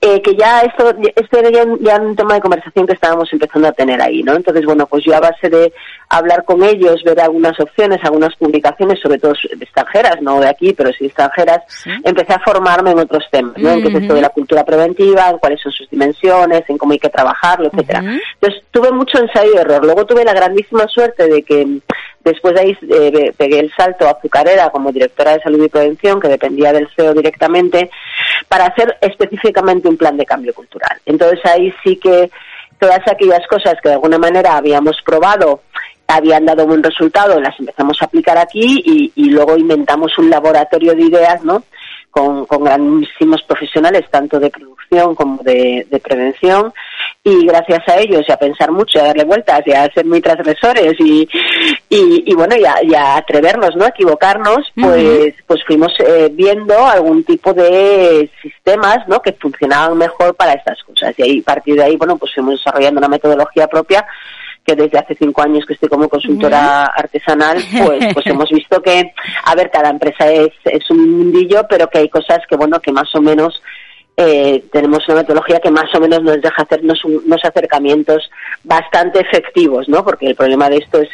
eh, 0.00 0.20
que 0.22 0.36
ya 0.36 0.60
esto, 0.60 0.94
esto 1.16 1.38
era 1.38 1.50
ya, 1.80 1.96
un 1.96 2.14
tema 2.14 2.34
de 2.34 2.40
conversación 2.40 2.86
que 2.86 2.92
estábamos 2.92 3.32
empezando 3.32 3.68
a 3.68 3.72
tener 3.72 4.00
ahí, 4.00 4.22
¿no? 4.22 4.34
Entonces, 4.34 4.64
bueno, 4.64 4.86
pues 4.86 5.04
yo 5.04 5.16
a 5.16 5.20
base 5.20 5.48
de 5.48 5.72
hablar 6.08 6.44
con 6.44 6.62
ellos, 6.62 7.02
ver 7.04 7.20
algunas 7.20 7.58
opciones, 7.58 7.98
algunas 8.04 8.34
publicaciones, 8.36 9.00
sobre 9.00 9.18
todo 9.18 9.32
extranjeras, 9.60 10.20
no 10.20 10.40
de 10.40 10.48
aquí, 10.48 10.72
pero 10.72 10.90
sí 10.92 11.06
extranjeras, 11.06 11.60
empecé 12.04 12.34
a 12.34 12.40
formarme 12.40 12.90
en 12.90 12.98
otros 12.98 13.24
temas, 13.30 13.56
¿no? 13.56 13.70
Esto 13.70 13.90
de 14.18 14.22
la 14.22 14.30
cultura 14.30 14.64
preventiva, 14.64 15.30
en 15.30 15.38
cuáles 15.38 15.60
son 15.60 15.72
sus 15.72 15.88
dimensiones, 15.88 16.64
en 16.68 16.78
cómo 16.78 16.92
hay 16.92 16.98
que 16.98 17.08
trabajarlo, 17.08 17.68
etcétera. 17.68 18.00
Entonces, 18.00 18.62
tuve 18.70 18.90
mucho 18.92 19.18
ensayo 19.18 19.52
y 19.54 19.58
error. 19.58 19.84
Luego 19.84 20.06
tuve 20.06 20.24
la 20.24 20.34
grandísima 20.34 20.86
suerte 20.88 21.28
de 21.28 21.42
que 21.42 21.80
después 22.24 22.54
de 22.54 22.60
ahí 22.60 22.78
eh, 22.90 23.32
pegué 23.36 23.60
el 23.60 23.72
salto 23.74 24.06
a 24.06 24.10
Azucarera 24.10 24.70
como 24.70 24.92
directora 24.92 25.32
de 25.32 25.40
salud 25.40 25.64
y 25.64 25.68
prevención, 25.68 26.20
que 26.20 26.28
dependía 26.28 26.72
del 26.72 26.88
CEO 26.94 27.14
directamente, 27.14 27.90
para 28.48 28.66
hacer 28.66 28.96
específicamente 29.00 29.88
un 29.88 29.96
plan 29.96 30.16
de 30.16 30.26
cambio 30.26 30.52
cultural. 30.52 30.98
Entonces 31.06 31.40
ahí 31.46 31.72
sí 31.84 31.96
que 31.96 32.30
todas 32.78 33.00
aquellas 33.06 33.46
cosas 33.48 33.74
que 33.82 33.88
de 33.88 33.94
alguna 33.94 34.18
manera 34.18 34.56
habíamos 34.56 34.96
probado 35.04 35.62
habían 36.10 36.46
dado 36.46 36.66
buen 36.66 36.82
resultado, 36.82 37.38
las 37.38 37.58
empezamos 37.60 38.00
a 38.00 38.06
aplicar 38.06 38.38
aquí 38.38 38.82
y, 38.84 39.12
y 39.14 39.28
luego 39.28 39.58
inventamos 39.58 40.16
un 40.16 40.30
laboratorio 40.30 40.94
de 40.94 41.02
ideas, 41.02 41.44
¿no? 41.44 41.62
Con, 42.10 42.46
con 42.46 42.64
grandísimos 42.64 43.42
profesionales, 43.42 44.04
tanto 44.10 44.40
de 44.40 44.50
producción 44.50 45.14
como 45.14 45.42
de, 45.42 45.86
de, 45.88 46.00
prevención, 46.00 46.72
y 47.22 47.46
gracias 47.46 47.86
a 47.86 47.98
ellos 47.98 48.22
y 48.26 48.32
a 48.32 48.36
pensar 48.36 48.72
mucho, 48.72 48.98
a 48.98 49.04
darle 49.04 49.24
vueltas 49.24 49.62
y 49.66 49.72
a 49.72 49.92
ser 49.92 50.06
muy 50.06 50.20
transgresores 50.20 50.94
y, 50.98 51.28
y, 51.88 52.24
y 52.26 52.34
bueno, 52.34 52.56
y 52.56 52.64
a, 52.64 52.82
y 52.82 52.94
a, 52.94 53.16
atrevernos, 53.16 53.76
¿no? 53.76 53.84
A 53.84 53.88
equivocarnos, 53.88 54.72
pues, 54.74 55.34
pues 55.46 55.60
fuimos 55.66 55.92
eh, 56.00 56.30
viendo 56.32 56.74
algún 56.86 57.22
tipo 57.24 57.52
de 57.52 58.30
sistemas, 58.42 59.06
¿no? 59.06 59.20
Que 59.20 59.32
funcionaban 59.32 59.96
mejor 59.96 60.34
para 60.34 60.54
estas 60.54 60.82
cosas. 60.82 61.14
Y 61.18 61.22
ahí, 61.22 61.40
a 61.40 61.44
partir 61.44 61.76
de 61.76 61.84
ahí, 61.84 61.96
bueno, 61.96 62.16
pues 62.16 62.32
fuimos 62.34 62.54
desarrollando 62.54 62.98
una 62.98 63.08
metodología 63.08 63.68
propia 63.68 64.04
que 64.68 64.76
desde 64.76 64.98
hace 64.98 65.14
cinco 65.14 65.40
años 65.40 65.64
que 65.64 65.72
estoy 65.72 65.88
como 65.88 66.10
consultora 66.10 66.84
artesanal, 66.84 67.56
pues, 67.86 68.12
pues 68.12 68.26
hemos 68.26 68.50
visto 68.50 68.82
que, 68.82 69.14
a 69.44 69.54
ver, 69.54 69.70
cada 69.70 69.88
empresa 69.88 70.30
es, 70.30 70.50
es 70.64 70.90
un 70.90 71.10
mundillo, 71.10 71.62
pero 71.70 71.88
que 71.88 72.00
hay 72.00 72.10
cosas 72.10 72.40
que, 72.46 72.54
bueno, 72.54 72.78
que 72.78 72.92
más 72.92 73.08
o 73.14 73.22
menos 73.22 73.62
eh, 74.14 74.62
tenemos 74.70 75.08
una 75.08 75.18
metodología 75.18 75.60
que 75.60 75.70
más 75.70 75.94
o 75.94 76.00
menos 76.00 76.22
nos 76.22 76.42
deja 76.42 76.62
hacernos 76.62 77.02
unos 77.02 77.42
acercamientos 77.42 78.30
bastante 78.62 79.20
efectivos, 79.20 79.88
¿no? 79.88 80.04
Porque 80.04 80.26
el 80.26 80.34
problema 80.34 80.68
de 80.68 80.76
esto 80.76 81.00
es 81.00 81.08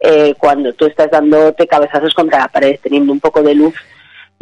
eh, 0.00 0.34
cuando 0.36 0.70
tú 0.74 0.84
estás 0.84 1.10
dándote 1.10 1.66
cabezazos 1.66 2.12
contra 2.12 2.40
la 2.40 2.48
pared, 2.48 2.78
teniendo 2.82 3.14
un 3.14 3.20
poco 3.20 3.42
de 3.42 3.54
luz, 3.54 3.74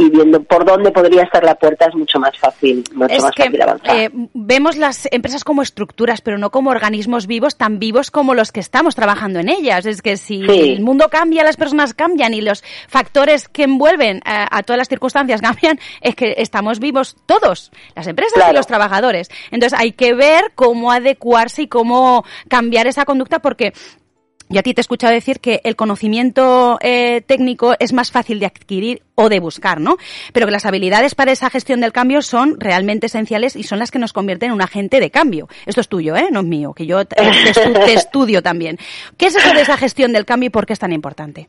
y 0.00 0.09
viendo 0.11 0.40
por 0.45 0.64
dónde 0.64 0.93
podría 0.93 1.25
estar 1.25 1.43
la 1.43 1.57
puerta 1.57 1.87
es 1.87 1.95
mucho 1.97 2.21
más 2.21 2.38
fácil, 2.38 2.85
mucho 2.95 3.21
más 3.21 3.35
fácil 3.37 3.61
avanzar. 3.61 3.97
Eh, 3.97 4.11
vemos 4.33 4.76
las 4.76 5.09
empresas 5.11 5.43
como 5.43 5.61
estructuras, 5.61 6.21
pero 6.21 6.38
no 6.38 6.50
como 6.52 6.71
organismos 6.71 7.26
vivos, 7.26 7.57
tan 7.57 7.81
vivos 7.81 8.12
como 8.12 8.35
los 8.35 8.52
que 8.52 8.61
estamos 8.61 8.95
trabajando 8.95 9.40
en 9.40 9.49
ellas. 9.49 9.87
Es 9.87 10.00
que 10.00 10.17
si 10.17 10.40
el 10.43 10.83
mundo 10.83 11.09
cambia, 11.11 11.43
las 11.43 11.57
personas 11.57 11.95
cambian 11.95 12.33
y 12.33 12.40
los 12.40 12.62
factores 12.87 13.49
que 13.49 13.64
envuelven 13.64 14.23
a, 14.25 14.62
todas 14.62 14.78
las 14.78 14.88
circunstancias 14.88 15.40
cambian, 15.43 15.81
es 16.00 16.14
que 16.14 16.35
estamos 16.38 16.78
vivos 16.78 17.17
todos, 17.26 17.73
las 17.97 18.07
empresas 18.07 18.40
y 18.49 18.55
los 18.55 18.69
trabajadores. 18.69 19.28
Entonces 19.50 19.76
hay 19.76 19.90
que 19.90 20.14
ver 20.14 20.52
cómo 20.55 20.93
adecuarse 20.93 21.62
y 21.62 21.67
cómo 21.67 22.25
cambiar 22.47 22.87
esa 22.87 23.05
conducta 23.05 23.40
porque 23.40 23.73
yo 24.49 24.61
a 24.61 24.62
ti 24.62 24.75
te 24.75 24.81
he 24.81 24.83
escuchado 24.83 25.12
decir 25.12 25.40
que 25.40 25.61
el 25.64 25.76
conocimiento 25.76 26.78
eh, 26.81 27.21
técnico 27.26 27.75
es 27.78 27.93
más 27.93 28.11
fácil 28.11 28.40
de 28.40 28.47
adquirir 28.47 29.02
o 29.14 29.28
de 29.28 29.40
buscar, 29.40 29.81
¿no? 29.81 29.97
Pero 30.33 30.47
que 30.47 30.52
las 30.52 30.64
habilidades 30.67 31.14
para 31.14 31.33
esa 31.33 31.50
gestión 31.50 31.81
del 31.81 31.93
cambio 31.93 32.23
son 32.23 32.59
realmente 32.59 33.07
esenciales 33.07 33.57
y 33.57 33.62
son 33.64 33.78
las 33.78 33.90
que 33.90 33.99
nos 33.99 34.12
convierten 34.12 34.49
en 34.49 34.55
un 34.55 34.62
agente 34.62 35.00
de 35.00 35.11
cambio. 35.11 35.49
Esto 35.67 35.81
es 35.81 35.88
tuyo, 35.88 36.17
¿eh? 36.17 36.28
No 36.31 36.40
es 36.40 36.47
mío, 36.47 36.73
que 36.73 36.87
yo 36.87 37.05
te, 37.05 37.17
te 37.17 37.23
estu- 37.52 37.85
te 37.85 37.93
estudio 37.95 38.43
también. 38.43 38.78
¿Qué 39.17 39.26
es 39.26 39.37
eso 39.37 39.52
de 39.55 39.61
esa 39.62 39.76
gestión 39.76 40.12
del 40.12 40.25
cambio 40.25 40.47
y 40.47 40.50
por 40.50 40.67
qué 40.67 40.73
es 40.73 40.78
tan 40.78 40.93
importante? 40.93 41.49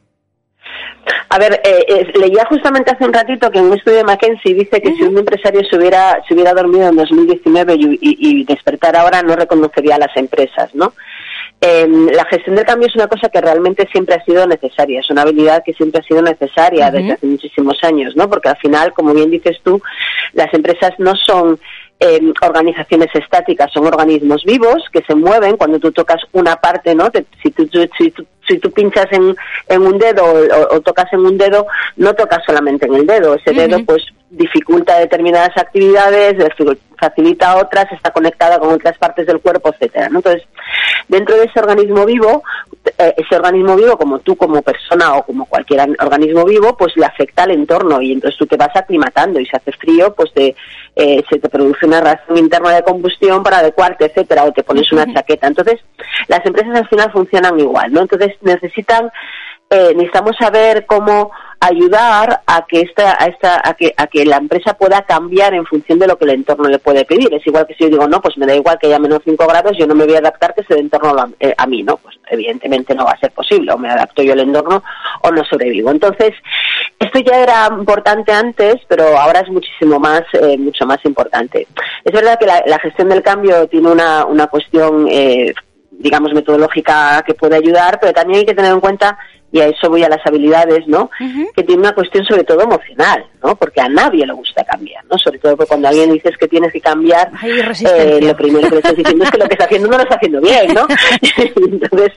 A 1.32 1.38
ver, 1.38 1.62
eh, 1.64 1.86
eh, 1.88 2.12
leía 2.20 2.44
justamente 2.50 2.92
hace 2.92 3.06
un 3.06 3.14
ratito 3.14 3.52
que 3.52 3.60
un 3.62 3.72
estudio 3.74 3.98
de 4.00 4.04
McKinsey 4.04 4.54
dice 4.54 4.82
que 4.82 4.96
si 4.96 5.04
un 5.04 5.18
empresario 5.18 5.62
se 5.70 5.78
hubiera, 5.78 6.20
se 6.28 6.34
hubiera 6.34 6.54
dormido 6.54 6.90
en 6.90 6.96
2019 6.96 7.76
y, 7.76 7.84
y, 8.02 8.40
y 8.42 8.44
despertar 8.46 8.96
ahora 8.96 9.22
no 9.22 9.36
reconocería 9.36 9.96
a 9.96 10.00
las 10.00 10.16
empresas, 10.18 10.74
¿no? 10.74 10.94
Eh, 11.62 11.86
la 12.14 12.24
gestión 12.26 12.56
del 12.56 12.64
cambio 12.66 12.88
es 12.88 12.96
una 12.96 13.08
cosa 13.08 13.28
que 13.28 13.42
realmente 13.42 13.86
siempre 13.92 14.16
ha 14.16 14.24
sido 14.24 14.48
necesaria, 14.48 15.02
es 15.02 15.10
una 15.10 15.24
habilidad 15.24 15.62
que 15.66 15.74
siempre 15.74 16.00
ha 16.00 16.08
sido 16.08 16.22
necesaria 16.22 16.86
desde 16.92 17.08
hace 17.16 17.26
muchísimos 17.26 17.78
años, 17.84 18.16
¿no? 18.16 18.30
Porque 18.30 18.48
al 18.48 18.58
final, 18.58 18.94
como 18.94 19.14
bien 19.14 19.30
dices 19.30 19.58
tú, 19.62 19.82
las 20.34 20.54
empresas 20.54 20.92
no 21.00 21.16
son 21.18 21.60
eh, 22.00 22.22
organizaciones 22.42 23.10
estáticas, 23.14 23.74
son 23.74 23.86
organismos 23.88 24.46
vivos 24.46 24.84
que 24.94 25.02
se 25.06 25.16
mueven 25.16 25.58
cuando 25.58 25.80
tú 25.80 25.92
tocas 25.92 26.22
una 26.32 26.56
parte, 26.56 26.96
¿no? 26.96 27.10
Te- 27.12 27.26
si, 27.44 27.52
tú, 27.52 27.68
tú- 27.68 27.90
si, 27.98 28.12
tú, 28.12 28.26
si 28.48 28.58
tú 28.58 28.72
pinchas 28.72 29.08
en, 29.12 29.36
en 29.68 29.82
un 29.82 29.98
dedo 29.98 30.24
o, 30.24 30.76
o 30.78 30.80
tocas 30.80 31.12
en 31.12 31.20
un 31.26 31.38
dedo, 31.38 31.68
no 31.98 32.14
tocas 32.14 32.40
solamente 32.46 32.86
en 32.86 32.96
el 32.96 33.06
dedo, 33.06 33.36
ese 33.36 33.52
dedo 33.68 33.76
pues 33.86 34.04
dificulta 34.30 35.00
determinadas 35.00 35.58
actividades, 35.58 36.36
facilita 36.98 37.58
otras, 37.58 37.92
está 37.92 38.12
conectada 38.12 38.60
con 38.60 38.70
otras 38.74 38.98
partes 38.98 39.26
del 39.26 39.40
cuerpo, 39.40 39.70
etcétera. 39.74 40.10
¿no? 40.10 40.20
Entonces, 40.20 40.44
dentro 41.08 41.36
de 41.38 41.46
ese 41.46 41.60
organismo 41.60 42.06
vivo, 42.06 42.44
eh, 42.98 43.14
ese 43.18 43.36
organismo 43.36 43.76
vivo, 43.76 43.98
como 43.98 44.20
tú 44.20 44.36
como 44.36 44.62
persona 44.62 45.16
o 45.16 45.24
como 45.24 45.46
cualquier 45.46 45.80
an- 45.82 45.96
organismo 46.00 46.46
vivo, 46.46 46.76
pues 46.78 46.96
le 46.98 47.06
afecta 47.06 47.44
al 47.44 47.52
entorno 47.52 48.02
y 48.02 48.12
entonces 48.12 48.38
tú 48.38 48.46
te 48.46 48.58
vas 48.58 48.76
aclimatando 48.76 49.40
y 49.40 49.46
si 49.46 49.56
hace 49.56 49.72
frío, 49.72 50.14
pues 50.14 50.32
te, 50.34 50.56
eh, 50.96 51.24
se 51.30 51.40
te 51.40 51.50
produce 51.50 51.86
una 51.86 52.02
reacción 52.02 52.38
interna 52.38 52.76
de 52.76 52.84
combustión 52.84 53.42
para 53.42 53.60
adecuarte, 53.60 54.06
etcétera, 54.06 54.44
o 54.44 54.52
te 54.52 54.64
pones 54.64 54.92
una 54.92 55.12
chaqueta. 55.12 55.48
Entonces, 55.48 55.80
las 56.28 56.46
empresas 56.46 56.76
al 56.76 56.88
final 56.88 57.12
funcionan 57.12 57.60
igual, 57.60 57.92
¿no? 57.94 58.02
Entonces 58.02 58.34
necesitan 58.42 59.10
eh, 59.72 59.94
necesitamos 59.96 60.36
saber 60.40 60.86
cómo 60.88 61.30
ayudar 61.60 62.42
a 62.46 62.66
que 62.66 62.82
esta, 62.82 63.22
a 63.22 63.26
esta, 63.26 63.62
a 63.64 63.74
que, 63.74 63.94
a 63.98 64.08
que 64.08 64.26
la 64.26 64.38
empresa 64.38 64.76
pueda 64.76 65.02
cambiar 65.02 65.54
en 65.54 65.66
función 65.66 66.00
de 66.00 66.08
lo 66.08 66.18
que 66.18 66.26
el 66.26 66.32
entorno 66.32 66.70
le 66.70 66.80
puede 66.80 67.06
pedir. 67.06 67.34
Es 67.34 67.46
igual 67.46 67.68
que 67.68 67.76
si 67.76 67.84
yo 67.84 67.90
digo, 67.90 68.08
no, 68.08 68.22
pues 68.22 68.38
me 68.38 68.46
da 68.46 68.56
igual 68.56 68.78
que 68.80 68.88
haya 68.88 69.00
menos 69.00 69.22
5 69.26 69.46
grados, 69.46 69.78
yo 69.78 69.86
no 69.86 69.96
me 69.96 70.06
voy 70.06 70.16
a 70.16 70.20
adaptar 70.20 70.54
que 70.54 70.62
ese 70.62 70.80
entorno 70.80 71.34
eh, 71.40 71.54
a 71.58 71.68
mí, 71.68 71.84
¿no? 71.84 71.98
Pues 71.98 72.16
evidentemente 72.30 72.96
no 72.96 73.06
va 73.06 73.12
a 73.12 73.20
ser 73.20 73.32
posible, 73.32 73.72
o 73.74 73.78
me 73.78 73.90
adapto 73.90 74.24
yo 74.24 74.34
al 74.34 74.40
entorno 74.40 74.84
o 75.22 75.32
no 75.32 75.44
sobrevivo. 75.44 75.92
Entonces, 75.92 76.34
esto 76.98 77.20
ya 77.20 77.44
era 77.44 77.68
importante 77.78 78.32
antes, 78.32 78.76
pero 78.88 79.18
ahora 79.18 79.42
es 79.42 79.50
muchísimo 79.50 80.00
más, 80.00 80.24
eh, 80.34 80.58
mucho 80.58 80.86
más 80.86 81.04
importante. 81.04 81.68
Es 82.04 82.14
verdad 82.14 82.40
que 82.40 82.46
la, 82.46 82.64
la 82.66 82.80
gestión 82.80 83.10
del 83.10 83.22
cambio 83.24 83.68
tiene 83.68 83.90
una, 83.92 84.26
una 84.26 84.48
cuestión, 84.48 85.08
eh, 85.10 85.54
digamos, 85.92 86.34
metodológica 86.34 87.22
que 87.26 87.34
puede 87.34 87.58
ayudar, 87.58 88.00
pero 88.00 88.14
también 88.14 88.40
hay 88.40 88.46
que 88.46 88.54
tener 88.54 88.72
en 88.72 88.80
cuenta, 88.80 89.18
y 89.52 89.60
a 89.60 89.68
eso 89.68 89.90
voy 89.90 90.04
a 90.04 90.10
las 90.10 90.26
habilidades, 90.26 90.88
¿no? 90.88 91.10
Que 91.56 91.64
tiene 91.64 91.82
una 91.82 91.94
cuestión 91.94 92.24
sobre 92.26 92.44
todo 92.44 92.62
emocional, 92.62 93.26
¿no? 93.44 93.56
Porque 93.56 93.82
a 93.82 93.90
nadie 93.90 94.26
le 94.26 94.34
gusta 94.34 94.64
cambiar, 94.64 95.04
¿no? 95.06 95.18
Sobre 95.18 95.40
todo 95.40 95.56
porque 95.58 95.70
cuando 95.70 95.88
a 95.88 95.92
alguien 95.92 96.14
dices 96.14 96.38
que 96.38 96.48
tienes 96.48 96.72
que 96.72 96.82
cambiar, 96.82 97.32
eh, 97.44 98.20
lo 98.22 98.36
primero 98.36 98.70
que 98.70 98.76
le 98.76 98.82
estás 98.82 98.96
diciendo 98.96 99.24
es 99.24 99.32
que 99.32 99.38
lo 99.38 99.48
que 99.48 99.54
está 99.54 99.66
haciendo 99.66 99.88
no 99.88 99.98
lo 99.98 100.04
está 100.04 100.16
haciendo 100.16 100.42
bien, 100.42 100.74
¿no? 100.74 100.88
Entonces, 101.56 102.12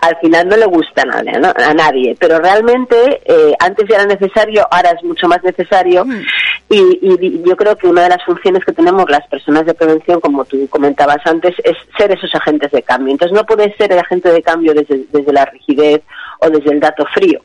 al 0.00 0.16
final 0.18 0.48
no 0.48 0.56
le 0.56 0.66
gusta 0.66 1.02
a 1.02 1.06
nadie, 1.06 1.38
¿no? 1.38 1.52
A 1.54 1.74
nadie. 1.74 2.16
Pero 2.18 2.38
realmente, 2.40 3.20
eh, 3.24 3.54
antes 3.60 3.86
ya 3.88 3.96
era 3.96 4.06
necesario, 4.06 4.66
ahora 4.70 4.90
es 4.90 5.04
mucho 5.04 5.28
más 5.28 5.42
necesario. 5.44 6.04
Y, 6.68 6.98
y 7.00 7.42
yo 7.46 7.56
creo 7.56 7.76
que 7.76 7.86
una 7.86 8.02
de 8.02 8.10
las 8.10 8.24
funciones 8.24 8.64
que 8.64 8.72
tenemos 8.72 9.08
las 9.08 9.26
personas 9.28 9.64
de 9.64 9.74
prevención, 9.74 10.20
como 10.20 10.44
tú 10.44 10.68
comentabas 10.68 11.24
antes, 11.24 11.54
es 11.62 11.76
ser 11.96 12.10
esos 12.12 12.34
agentes 12.34 12.72
de 12.72 12.82
cambio. 12.82 13.12
Entonces, 13.12 13.36
no 13.36 13.46
puedes 13.46 13.74
ser 13.76 13.92
el 13.92 13.98
agente 14.00 14.30
de 14.30 14.42
cambio 14.42 14.74
desde, 14.74 15.04
desde 15.12 15.32
la 15.32 15.44
rigidez 15.46 16.02
o 16.40 16.50
desde 16.50 16.72
el 16.72 16.80
dato 16.80 17.04
frío. 17.14 17.40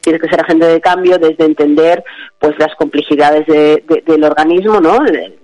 Tienes 0.00 0.20
que 0.20 0.28
ser 0.28 0.40
agente 0.40 0.66
de 0.66 0.80
cambio 0.80 1.18
desde 1.18 1.44
entender 1.44 2.04
pues 2.38 2.58
las 2.58 2.74
complejidades 2.76 3.46
de- 3.46 3.82
de- 3.88 4.02
del 4.06 4.24
organismo, 4.24 4.80
¿no? 4.80 5.04
El, 5.04 5.34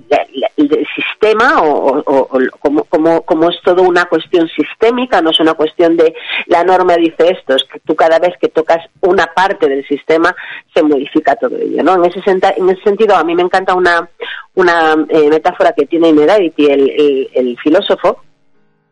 sistema 0.94 1.62
o, 1.62 1.99
o- 1.99 2.28
como, 2.61 2.84
como, 2.84 3.23
como 3.23 3.50
es 3.50 3.56
todo 3.64 3.82
una 3.82 4.04
cuestión 4.04 4.49
sistémica, 4.49 5.20
no 5.20 5.30
es 5.30 5.40
una 5.40 5.54
cuestión 5.54 5.96
de 5.96 6.14
la 6.46 6.62
norma 6.62 6.94
dice 6.96 7.30
esto, 7.30 7.56
es 7.56 7.64
que 7.64 7.80
tú 7.80 7.94
cada 7.96 8.18
vez 8.18 8.34
que 8.40 8.49
tocas 8.49 8.78
una 9.00 9.26
parte 9.34 9.68
del 9.68 9.84
sistema 9.87 10.34
se 10.75 10.82
modifica 10.82 11.34
todo 11.37 11.56
ello, 11.56 11.82
¿no? 11.82 11.94
En 11.96 12.04
ese, 12.04 12.20
senta- 12.23 12.54
en 12.56 12.68
ese 12.70 12.82
sentido 12.82 13.16
a 13.16 13.25
mí 13.25 13.34
me 13.34 13.42
encanta 13.42 13.75
una, 13.75 14.08
una 14.54 14.94
eh, 15.08 15.28
metáfora 15.28 15.73
que 15.73 15.87
tiene 15.87 16.12
Medadity, 16.12 16.66
el, 16.66 16.90
el, 16.90 17.30
el 17.34 17.58
filósofo, 17.58 18.23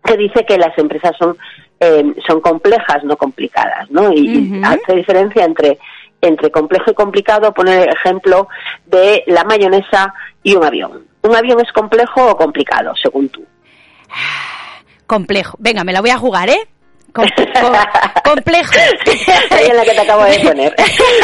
que 0.05 0.17
dice 0.17 0.45
que 0.45 0.59
las 0.59 0.77
empresas 0.79 1.13
son 1.19 1.37
eh, 1.85 2.15
son 2.29 2.41
complejas, 2.41 3.03
no 3.03 3.17
complicadas, 3.17 3.91
¿no? 3.91 4.13
Y, 4.13 4.63
hace 4.65 4.95
diferencia 4.95 5.45
entre 5.45 5.79
entre 6.21 6.53
complejo 6.53 6.93
y 6.93 6.95
complicado, 6.95 7.53
poner 7.53 7.89
el 7.89 7.95
ejemplo 7.97 8.47
de 8.87 9.25
la 9.27 9.43
mayonesa 9.43 10.15
y 10.45 10.55
un 10.55 10.65
avión. 10.65 11.05
¿Un 11.23 11.35
avión 11.35 11.59
es 11.61 11.73
complejo 11.73 12.31
o 12.31 12.37
complicado, 12.37 12.93
según 13.03 13.29
tú? 13.29 13.45
Complejo. 15.09 15.57
Venga, 15.59 15.83
me 15.83 15.93
la 15.93 16.01
voy 16.01 16.11
a 16.11 16.19
jugar, 16.19 16.49
¿eh? 16.49 16.69
Com- 17.15 17.27
com- 17.61 17.77
complejo. 18.25 18.73
Ahí 19.51 19.67
en 19.69 19.77
la 19.77 19.85
que 19.85 19.91
te 19.91 20.01
acabo 20.01 20.25
de 20.25 20.39
poner. 20.41 20.75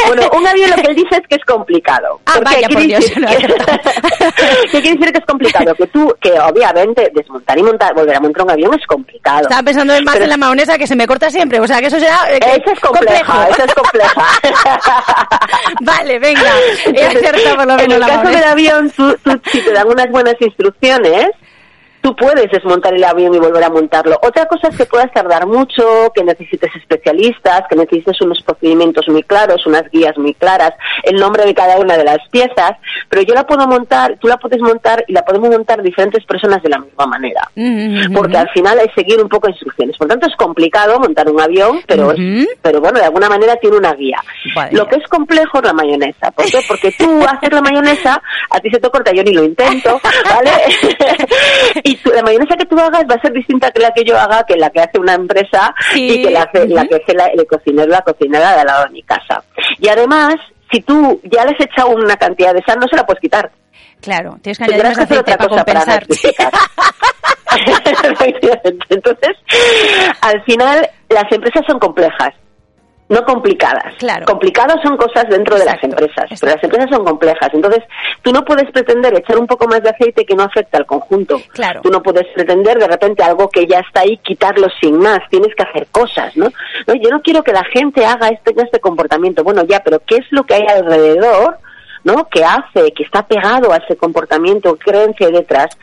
Bueno, 0.07 0.29
un 0.37 0.47
avión 0.47 0.71
lo 0.71 0.77
que 0.77 0.91
él 0.91 0.97
dice 0.97 1.17
es 1.17 1.23
que 1.29 1.37
es 1.37 1.45
complicado. 1.47 2.21
Ah, 2.27 2.39
vaya, 2.45 2.69
por 2.69 2.83
Dios, 2.83 3.05
que-. 3.07 3.21
¿Qué 4.71 4.83
quiere 4.83 4.97
decir 4.99 5.13
que 5.13 5.19
es 5.19 5.25
complicado? 5.27 5.75
Que 5.75 5.87
tú, 5.87 6.15
que 6.21 6.33
obviamente 6.39 7.11
desmontar 7.15 7.59
y 7.59 7.63
montar, 7.63 7.95
volver 7.95 8.17
a 8.17 8.21
montar 8.21 8.45
un 8.45 8.51
avión 8.51 8.75
es 8.79 8.87
complicado. 8.87 9.43
Estaba 9.43 9.63
pensando 9.63 9.95
más 10.03 10.13
Pero- 10.15 10.25
en 10.25 10.31
la 10.31 10.37
mahonesa 10.37 10.77
que 10.77 10.87
se 10.87 10.95
me 10.97 11.07
corta 11.07 11.31
siempre. 11.31 11.59
O 11.61 11.67
sea, 11.67 11.81
que 11.81 11.87
eso 11.87 11.99
será. 11.99 12.19
eh, 12.33 12.39
que- 12.39 12.51
Esa 12.63 12.73
es 12.73 12.81
compleja, 12.81 13.49
esa 13.49 13.65
es 13.65 13.75
compleja. 13.75 14.27
vale, 15.81 16.19
venga. 16.19 16.53
He 16.95 17.07
acertado 17.07 17.57
por 17.57 17.67
lo 17.67 17.73
en 17.73 17.77
menos 17.79 17.95
el 17.95 18.01
la 18.01 18.07
caso 18.09 18.19
del 18.19 18.25
mahonesa. 18.41 18.53
avión, 18.53 18.91
tú, 18.91 19.17
tú- 19.25 19.41
si 19.51 19.61
te 19.63 19.73
dan 19.73 19.89
unas 19.89 20.11
buenas 20.11 20.35
instrucciones, 20.41 21.29
tú 22.09 22.17
puedes 22.17 22.51
desmontar 22.51 22.95
el 22.95 23.05
avión 23.05 23.35
y 23.35 23.39
volver 23.39 23.63
a 23.65 23.69
montarlo. 23.71 24.19
Otra 24.23 24.47
cosa 24.47 24.69
es 24.69 24.77
que 24.77 24.87
puedas 24.87 25.13
tardar 25.13 25.47
mucho, 25.47 26.11
que 26.15 26.25
necesites 26.25 26.75
especialistas, 26.75 27.63
que 27.69 27.77
necesites 27.77 28.19
unos 28.23 28.43
procedimientos 28.43 29.07
muy 29.09 29.23
claros, 29.23 29.67
unas 29.67 29.83
guías 29.91 30.17
muy 30.17 30.33
claras, 30.35 30.73
el 31.03 31.17
nombre 31.17 31.45
de 31.45 31.55
cada 31.55 31.79
una 31.79 31.97
de 31.99 32.05
las 32.05 32.19
piezas, 32.31 32.73
pero 33.11 33.23
yo 33.23 33.35
la 33.35 33.47
puedo 33.47 33.67
montar, 33.67 34.17
tú 34.21 34.27
la 34.29 34.39
puedes 34.39 34.61
montar 34.61 35.05
y 35.07 35.13
la 35.13 35.23
podemos 35.23 35.51
montar 35.51 35.83
diferentes 35.83 36.25
personas 36.25 36.63
de 36.63 36.71
la 36.71 36.79
misma 36.79 37.07
manera. 37.07 37.43
Mm, 37.57 38.15
Porque 38.15 38.39
al 38.39 38.49
final 38.51 38.79
hay 38.79 38.89
seguir 38.95 39.21
un 39.23 39.29
poco 39.29 39.49
instrucciones. 39.51 39.97
Por 39.99 40.09
tanto, 40.09 40.27
es 40.29 40.37
complicado 40.37 40.99
montar 40.99 41.29
un 41.31 41.41
avión, 41.41 41.81
pero, 41.87 42.13
es- 42.13 42.49
pero 42.63 42.81
bueno, 42.81 42.99
de 42.99 43.05
alguna 43.05 43.29
manera 43.29 43.57
tiene 43.57 43.77
una 43.77 43.93
guía. 43.95 44.19
Vale. 44.55 44.73
Lo 44.77 44.87
que 44.89 44.97
es 44.97 45.07
complejo 45.09 45.59
es 45.59 45.65
la 45.65 45.73
mayonesa. 45.75 46.31
¿Por 46.31 46.47
qué? 46.47 46.59
Porque 46.67 46.91
tú 46.93 47.23
haces 47.29 47.53
la 47.53 47.61
mayonesa, 47.61 48.23
a 48.51 48.61
ti 48.61 48.71
se 48.71 48.79
te 48.81 48.89
corta, 48.89 49.13
yo 49.13 49.23
ni 49.23 49.33
lo 49.35 49.45
intento, 49.45 50.01
¿vale? 50.25 50.51
y 51.85 51.98
tú- 52.03 52.11
la 52.15 52.23
mayonesa 52.23 52.57
que 52.57 52.65
tú 52.67 52.79
hagas 52.79 53.05
va 53.11 53.15
a 53.15 53.21
ser 53.21 53.33
distinta 53.33 53.71
que 53.71 53.81
la 53.81 53.91
que 53.93 54.05
yo 54.05 54.19
haga, 54.19 54.43
que 54.45 54.57
la 54.57 54.71
que 54.71 54.81
hace 54.81 54.99
una 54.99 55.15
empresa 55.15 55.75
Sí. 55.93 56.09
y 56.11 56.23
que 56.23 56.31
la, 56.31 56.43
hace, 56.43 56.67
la 56.69 56.87
que 56.87 56.97
hace 56.97 57.15
la- 57.15 57.27
el 57.27 57.47
cocinero, 57.47 57.89
la 57.89 58.01
cocinera 58.03 58.55
de 58.55 58.61
al 58.61 58.67
lado 58.67 58.85
de 58.85 58.91
mi 58.91 59.03
casa. 59.03 59.43
Y 59.79 59.89
además, 59.89 60.35
si 60.71 60.81
tú 60.83 61.21
ya 61.25 61.45
le 61.45 61.53
has 61.53 61.61
echado 61.61 61.91
una 61.91 62.17
cantidad 62.17 62.53
de 62.55 62.63
sal, 62.67 62.79
no 62.81 62.87
se 62.89 62.97
la 62.97 63.05
puedes 63.07 63.21
quitar. 63.21 63.51
Claro, 64.01 64.39
tienes 64.43 64.59
que 64.59 64.65
añadir 64.65 64.85
más 64.85 64.99
aceite 64.99 65.19
otra 65.19 65.37
para 65.37 65.49
cosa 65.49 65.65
para 65.65 65.81
compensar. 65.81 66.07
rectificar. 66.09 66.53
Entonces, 68.91 69.31
al 70.21 70.43
final, 70.45 70.89
las 71.09 71.25
empresas 71.33 71.63
son 71.67 71.79
complejas, 71.79 72.31
no 73.09 73.25
complicadas. 73.25 73.95
Claro. 73.99 74.27
Complicadas 74.27 74.77
son 74.83 74.97
cosas 74.97 75.25
dentro 75.29 75.57
de 75.57 75.65
las 75.65 75.83
empresas, 75.83 76.25
exacto. 76.25 76.37
pero 76.41 76.55
las 76.55 76.65
empresas 76.65 76.91
son 76.91 77.05
complejas. 77.05 77.51
Entonces, 77.53 77.85
tú 78.23 78.33
no 78.33 78.45
puedes 78.45 78.71
pretender 78.71 79.15
echar 79.17 79.39
un 79.39 79.47
poco 79.47 79.67
más 79.67 79.83
de 79.83 79.91
aceite 79.91 80.25
que 80.25 80.35
no 80.35 80.43
afecta 80.43 80.79
al 80.79 80.87
conjunto. 80.87 81.41
Claro. 81.53 81.81
Tú 81.83 81.91
no 81.91 82.03
puedes 82.03 82.27
pretender 82.35 82.79
de 82.79 82.87
repente 82.87 83.23
algo 83.23 83.49
que 83.49 83.67
ya 83.67 83.79
está 83.81 84.01
ahí 84.01 84.19
quitarlo 84.19 84.69
sin 84.81 84.99
más. 84.99 85.21
Tienes 85.31 85.55
que 85.55 85.63
hacer 85.63 85.87
cosas, 85.91 86.37
¿no? 86.37 86.49
No, 86.87 86.95
Yo 86.95 87.11
no 87.11 87.23
quiero 87.23 87.43
que 87.43 87.53
la 87.53 87.65
gente 87.65 88.05
haga 88.05 88.29
este, 88.29 88.55
este 88.61 88.81
comportamiento. 88.81 89.43
Bueno, 89.43 89.65
ya, 89.65 89.81
pero 89.81 90.01
¿qué 90.07 90.17
es 90.17 90.27
lo 90.31 90.45
que 90.45 90.55
hay 90.55 90.67
alrededor? 90.67 91.59
¿No? 92.05 92.29
Que 92.29 92.45
hace, 92.45 92.93
que 92.93 93.05
está 93.05 93.27
pegado 93.27 93.73
a 93.73 93.77
ese 93.77 93.97
comportamiento, 93.97 94.77
creencia 94.77 95.29
detrás 95.29 95.77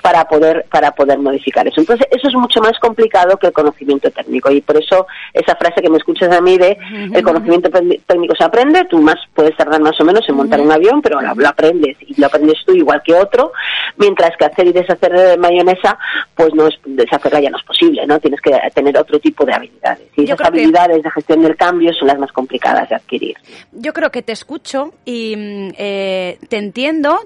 para 0.00 0.24
poder, 0.24 0.66
para 0.70 0.92
poder 0.92 1.18
modificar 1.18 1.66
eso. 1.66 1.80
Entonces, 1.80 2.06
eso 2.10 2.28
es 2.28 2.34
mucho 2.34 2.60
más 2.60 2.78
complicado 2.78 3.36
que 3.36 3.48
el 3.48 3.52
conocimiento 3.52 4.10
técnico 4.10 4.50
y 4.50 4.60
por 4.60 4.76
eso 4.76 5.06
esa 5.32 5.56
frase 5.56 5.82
que 5.82 5.90
me 5.90 5.98
escuchas 5.98 6.30
a 6.30 6.40
mí 6.40 6.58
de 6.58 6.76
el 7.12 7.22
conocimiento 7.22 7.70
técnico 8.06 8.34
se 8.36 8.44
aprende, 8.44 8.84
tú 8.86 8.98
más 9.00 9.16
puedes 9.34 9.56
tardar 9.56 9.80
más 9.80 9.98
o 10.00 10.04
menos 10.04 10.28
en 10.28 10.36
montar 10.36 10.60
un 10.60 10.72
avión, 10.72 11.02
pero 11.02 11.20
lo, 11.20 11.34
lo, 11.34 11.48
aprendes 11.48 11.96
y 12.00 12.20
lo 12.20 12.26
aprendes 12.26 12.58
tú 12.64 12.74
igual 12.74 13.02
que 13.04 13.14
otro, 13.14 13.52
mientras 13.96 14.36
que 14.36 14.44
hacer 14.44 14.66
y 14.66 14.72
deshacer 14.72 15.38
mayonesa, 15.38 15.98
pues 16.34 16.54
no 16.54 16.66
es, 16.66 16.74
deshacerla 16.84 17.40
ya 17.40 17.50
no 17.50 17.58
es 17.58 17.64
posible, 17.64 18.06
¿no? 18.06 18.18
Tienes 18.20 18.40
que 18.40 18.52
tener 18.74 18.96
otro 18.98 19.18
tipo 19.18 19.44
de 19.44 19.54
habilidades. 19.54 20.08
Y 20.16 20.24
esas 20.24 20.40
habilidades 20.40 21.02
de 21.02 21.10
gestión 21.10 21.42
del 21.42 21.56
cambio 21.56 21.92
son 21.94 22.08
las 22.08 22.18
más 22.18 22.32
complicadas 22.32 22.88
de 22.88 22.96
adquirir. 22.96 23.36
Yo 23.72 23.92
creo 23.92 24.10
que 24.10 24.22
te 24.22 24.32
escucho 24.32 24.92
y 25.04 25.36
mm, 25.36 25.61
eh, 25.76 26.38
te 26.48 26.56
entiendo, 26.56 27.20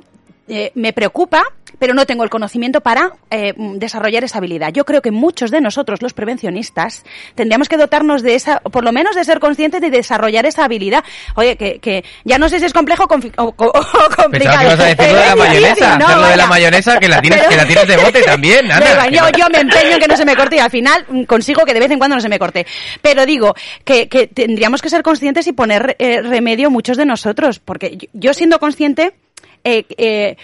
eh, 0.49 0.73
me 0.75 0.93
preocupa, 0.93 1.45
pero 1.79 1.95
no 1.95 2.07
tengo 2.07 2.25
el 2.25 2.31
conocimiento 2.31 2.81
para 2.81 3.13
eh, 3.31 3.55
desarrollar 3.57 4.25
esa 4.25 4.39
habilidad. 4.39 4.73
Yo 4.73 4.85
creo 4.85 5.03
que 5.03 5.11
muchos 5.11 5.51
de 5.51 5.61
nosotros, 5.61 6.03
los 6.03 6.15
prevencionistas, 6.15 7.05
tendríamos 7.35 7.69
que 7.69 7.77
dotarnos 7.77 8.23
de 8.23 8.35
esa, 8.35 8.61
por 8.61 8.85
lo 8.85 8.93
menos 8.93 9.15
de 9.15 9.25
ser 9.25 9.41
conscientes 9.41 9.81
de 9.81 9.91
desarrollar 9.91 10.47
esa 10.47 10.65
habilidad. 10.65 11.05
Oye, 11.35 11.57
que, 11.57 11.79
que 11.79 12.05
ya 12.25 12.39
no 12.39 12.49
sé 12.49 12.59
si 12.59 12.67
es 12.67 12.73
complejo 12.73 13.05
o, 13.05 13.45
o, 13.45 13.49
o 13.49 14.17
complicado. 14.17 14.31
Pensaba 14.31 14.59
que 14.59 14.65
ibas 14.67 14.81
a 14.81 14.85
decir 14.85 15.13
lo 15.13 15.19
de 15.19 15.27
la 15.27 15.37
mayonesa, 15.37 15.99
no, 15.99 16.17
lo 16.17 16.27
de 16.27 16.37
la 16.37 16.47
mayonesa, 16.47 16.99
que 16.99 17.09
la 17.09 17.21
tienes, 17.21 17.39
pero, 17.41 17.51
que 17.51 17.57
la 17.57 17.67
tienes 17.67 17.89
de 17.89 17.97
bote 17.97 18.23
también. 18.23 18.73
Ana, 18.73 19.09
yo, 19.09 19.23
yo, 19.37 19.47
me 19.51 19.61
empeño 19.61 19.95
en 19.95 20.01
que 20.01 20.09
no 20.09 20.17
se 20.17 20.25
me 20.25 20.37
corte 20.37 20.57
y 20.57 20.59
al 20.59 20.71
final 20.71 21.27
consigo 21.27 21.65
que 21.65 21.75
de 21.75 21.81
vez 21.81 21.91
en 21.91 21.99
cuando 21.99 22.17
no 22.17 22.23
se 22.23 22.29
me 22.29 22.39
corte. 22.39 22.67
Pero 23.03 23.27
digo 23.27 23.55
que, 23.85 24.09
que 24.09 24.27
tendríamos 24.27 24.83
que 24.83 24.91
ser 24.91 25.03
conscientes 25.03 25.47
y 25.47 25.53
poner 25.53 25.97
eh, 25.99 26.23
remedio 26.23 26.71
muchos 26.71 26.97
de 26.97 27.07
nosotros, 27.07 27.59
porque 27.59 28.09
yo 28.13 28.35
siendo 28.35 28.59
consciente 28.59 29.15
eh, 29.67 30.37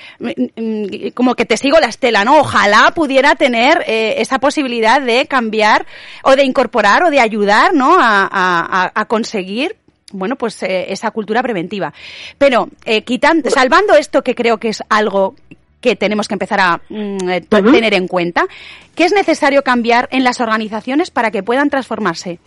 eh, 0.56 1.12
como 1.14 1.34
que 1.34 1.44
te 1.44 1.56
sigo 1.56 1.78
la 1.78 1.86
estela, 1.86 2.24
¿no? 2.24 2.40
Ojalá 2.40 2.92
pudiera 2.94 3.34
tener 3.36 3.84
eh, 3.86 4.14
esa 4.18 4.38
posibilidad 4.38 5.00
de 5.00 5.26
cambiar 5.26 5.86
o 6.24 6.34
de 6.34 6.44
incorporar 6.44 7.04
o 7.04 7.10
de 7.10 7.20
ayudar, 7.20 7.72
¿no? 7.72 7.98
A, 8.00 8.28
a, 8.30 8.92
a 8.94 9.04
conseguir 9.06 9.76
bueno, 10.12 10.36
pues 10.36 10.62
eh, 10.62 10.92
esa 10.92 11.10
cultura 11.10 11.42
preventiva. 11.42 11.92
Pero 12.38 12.68
eh, 12.84 13.02
quitando, 13.02 13.50
salvando 13.50 13.94
esto 13.94 14.22
que 14.22 14.34
creo 14.34 14.58
que 14.58 14.68
es 14.68 14.82
algo 14.88 15.34
que 15.80 15.96
tenemos 15.96 16.28
que 16.28 16.34
empezar 16.34 16.60
a 16.60 16.80
mm, 16.88 17.18
tener 17.48 17.94
en 17.94 18.06
cuenta, 18.06 18.46
¿qué 18.94 19.04
es 19.04 19.12
necesario 19.12 19.62
cambiar 19.62 20.08
en 20.12 20.22
las 20.22 20.40
organizaciones 20.40 21.10
para 21.10 21.30
que 21.30 21.42
puedan 21.42 21.70
transformarse 21.70 22.38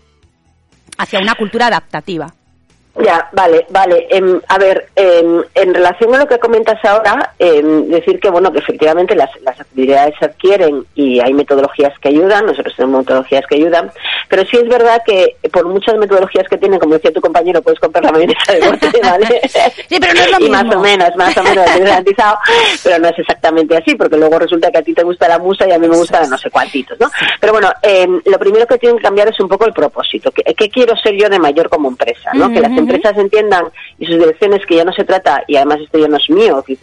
hacia 0.98 1.20
una 1.20 1.36
cultura 1.36 1.68
adaptativa? 1.68 2.34
Ya, 3.04 3.28
vale, 3.34 3.66
vale. 3.70 4.08
Eh, 4.10 4.40
a 4.48 4.58
ver, 4.58 4.88
eh, 4.96 5.42
en 5.54 5.74
relación 5.74 6.16
a 6.16 6.20
lo 6.20 6.28
que 6.28 6.40
comentas 6.40 6.84
ahora, 6.86 7.34
eh, 7.38 7.62
decir 7.88 8.20
que, 8.22 8.30
bueno, 8.30 8.54
que 8.54 8.60
efectivamente 8.60 9.16
las, 9.16 9.30
las 9.42 9.60
actividades 9.60 10.16
se 10.18 10.26
adquieren 10.26 10.86
y 10.96 11.20
hay 11.20 11.34
metodologías 11.34 11.92
que 12.00 12.10
ayudan, 12.10 12.46
nosotros 12.46 12.74
tenemos 12.76 13.00
metodologías 13.00 13.46
que 13.48 13.56
ayudan, 13.56 13.92
pero 14.30 14.44
sí 14.46 14.58
es 14.58 14.70
verdad 14.70 15.02
que 15.06 15.36
por 15.52 15.66
muchas 15.68 15.98
metodologías 15.98 16.48
que 16.48 16.58
tienen, 16.58 16.80
como 16.80 16.94
decía 16.94 17.12
tu 17.12 17.20
compañero, 17.20 17.62
puedes 17.62 17.80
comprar 17.82 18.06
la 18.06 18.14
mayonesa 18.14 18.54
de 18.54 18.70
bote, 18.70 18.92
¿vale? 19.04 19.42
sí, 19.44 19.98
pero 20.00 20.14
no 20.14 20.20
es 20.22 20.32
lo 20.32 20.38
y 20.40 20.50
mismo. 20.50 20.64
más 20.64 20.76
o 20.76 20.80
menos, 20.80 21.16
más 21.18 21.38
o 21.38 21.44
menos 21.44 21.66
garantizado, 21.66 22.38
pero 22.82 23.00
no 23.00 23.10
es 23.10 23.20
exactamente 23.20 23.76
así, 23.76 23.96
porque 23.96 24.16
luego 24.18 24.40
resulta 24.40 24.72
que 24.72 24.78
a 24.78 24.84
ti 24.84 24.94
te 24.94 25.04
gusta 25.04 25.28
la 25.28 25.40
musa 25.40 25.68
y 25.68 25.74
a 25.74 25.80
mí 25.80 25.90
me 25.90 25.98
gusta 25.98 26.26
no 26.28 26.38
sé 26.38 26.50
cuántitos, 26.50 26.98
¿no? 26.98 27.10
Pero 27.42 27.52
bueno, 27.52 27.72
lo 28.24 28.40
primero 28.40 28.66
que 28.66 28.78
tienen 28.78 28.98
que 28.98 29.04
cambiar 29.04 29.28
es 29.28 29.40
un 29.42 29.50
poco 29.50 29.66
el 29.66 29.74
propósito. 29.74 30.32
¿Qué, 30.32 30.44
qué 30.56 30.70
quiero 30.70 30.96
ser 30.96 31.16
yo 31.16 31.28
de 31.28 31.40
mayor 31.40 31.68
como 31.70 31.90
empresa, 31.90 32.32
no? 32.34 32.46
-huh. 32.48 32.54
Que 32.54 32.62
las 32.62 32.72
empresas 32.86 33.18
entiendan 33.18 33.66
y 34.00 34.06
sus 34.06 34.18
direcciones 34.18 34.66
que 34.66 34.76
ya 34.76 34.84
no 34.84 34.94
se 34.94 35.04
trata, 35.04 35.44
y 35.48 35.56
además 35.56 35.80
esto 35.82 35.98
ya 35.98 36.08
no 36.08 36.18
es 36.18 36.30
mío, 36.30 36.64
que 36.66 36.76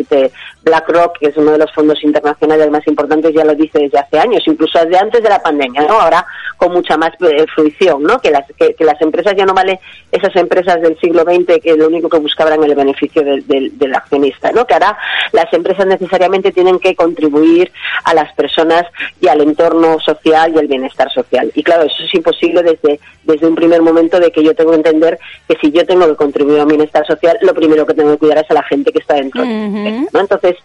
BlackRock, 0.62 1.18
que 1.18 1.26
es 1.26 1.36
uno 1.36 1.52
de 1.52 1.58
los 1.58 1.72
fondos 1.72 2.02
internacionales 2.04 2.70
más 2.70 2.86
importantes, 2.86 3.34
ya 3.34 3.44
lo 3.44 3.54
dice 3.54 3.80
desde 3.80 3.98
hace 3.98 4.18
años, 4.18 4.42
incluso 4.46 4.78
desde 4.78 4.98
antes 4.98 5.22
de 5.22 5.28
la 5.28 5.42
pandemia, 5.42 5.82
¿no? 5.82 6.00
Ahora 6.00 6.24
con 6.56 6.72
mucha 6.72 6.96
más 6.96 7.10
eh, 7.20 7.44
fruición, 7.52 8.02
¿no? 8.02 8.20
Que 8.20 8.30
las, 8.30 8.44
que, 8.56 8.74
que, 8.74 8.84
las 8.84 9.00
empresas 9.02 9.34
ya 9.36 9.44
no 9.44 9.54
vale 9.54 9.80
esas 10.12 10.34
empresas 10.36 10.80
del 10.80 10.98
siglo 11.00 11.22
XX 11.22 11.60
que 11.60 11.76
lo 11.76 11.88
único 11.88 12.08
que 12.08 12.18
buscaban 12.18 12.62
el 12.62 12.74
beneficio 12.74 13.22
del, 13.24 13.46
del, 13.46 13.76
del 13.76 13.94
accionista, 13.94 14.52
¿no? 14.52 14.64
Que 14.66 14.74
ahora 14.74 14.96
las 15.32 15.52
empresas 15.52 15.86
necesariamente 15.86 16.52
tienen 16.52 16.78
que 16.78 16.94
contribuir 16.94 17.72
a 18.04 18.14
las 18.14 18.32
personas 18.34 18.84
y 19.20 19.28
al 19.28 19.40
entorno 19.40 19.98
social 20.00 20.52
y 20.54 20.58
al 20.58 20.68
bienestar 20.68 21.10
social. 21.12 21.50
Y 21.54 21.62
claro, 21.62 21.84
eso 21.84 22.04
es 22.04 22.14
imposible 22.14 22.62
desde, 22.62 23.00
desde 23.24 23.46
un 23.46 23.54
primer 23.54 23.82
momento 23.82 24.20
de 24.20 24.30
que 24.30 24.44
yo 24.44 24.54
tengo 24.54 24.70
que 24.70 24.76
entender 24.76 25.18
que 25.48 25.56
si 25.60 25.72
yo 25.72 25.84
tengo 25.84 25.91
que 26.00 26.16
contribuir 26.16 26.60
a 26.60 26.64
mi 26.64 26.72
bienestar 26.72 27.06
social, 27.06 27.38
lo 27.42 27.54
primero 27.54 27.86
que 27.86 27.94
tengo 27.94 28.12
que 28.12 28.18
cuidar 28.18 28.38
es 28.38 28.50
a 28.50 28.54
la 28.54 28.62
gente 28.64 28.92
que 28.92 28.98
está 28.98 29.14
dentro. 29.14 29.42
Uh 29.42 29.46
-huh. 29.46 30.08
¿no? 30.12 30.20
Entonces, 30.20 30.56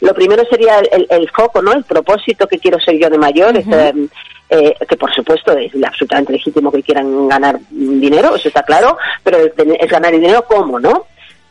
lo 0.00 0.14
primero 0.14 0.44
sería 0.50 0.78
el, 0.78 1.06
el, 1.08 1.30
foco, 1.30 1.62
¿no? 1.62 1.72
El 1.72 1.84
propósito 1.84 2.46
que 2.46 2.58
quiero 2.58 2.78
ser 2.80 2.98
yo 2.98 3.10
de 3.10 3.18
mayor, 3.18 3.54
uh 3.54 3.58
-huh. 3.58 3.60
este, 3.60 4.08
eh, 4.48 4.74
que 4.88 4.96
por 4.96 5.12
supuesto 5.12 5.52
es 5.52 5.72
absolutamente 5.84 6.32
legítimo 6.32 6.70
que 6.70 6.82
quieran 6.82 7.28
ganar 7.28 7.58
dinero, 7.70 8.36
eso 8.36 8.48
está 8.48 8.62
claro, 8.62 8.96
pero 9.24 9.38
es, 9.38 9.52
es 9.56 9.90
ganar 9.90 10.12
dinero 10.12 10.44
cómo, 10.46 10.78
¿no? 10.78 11.06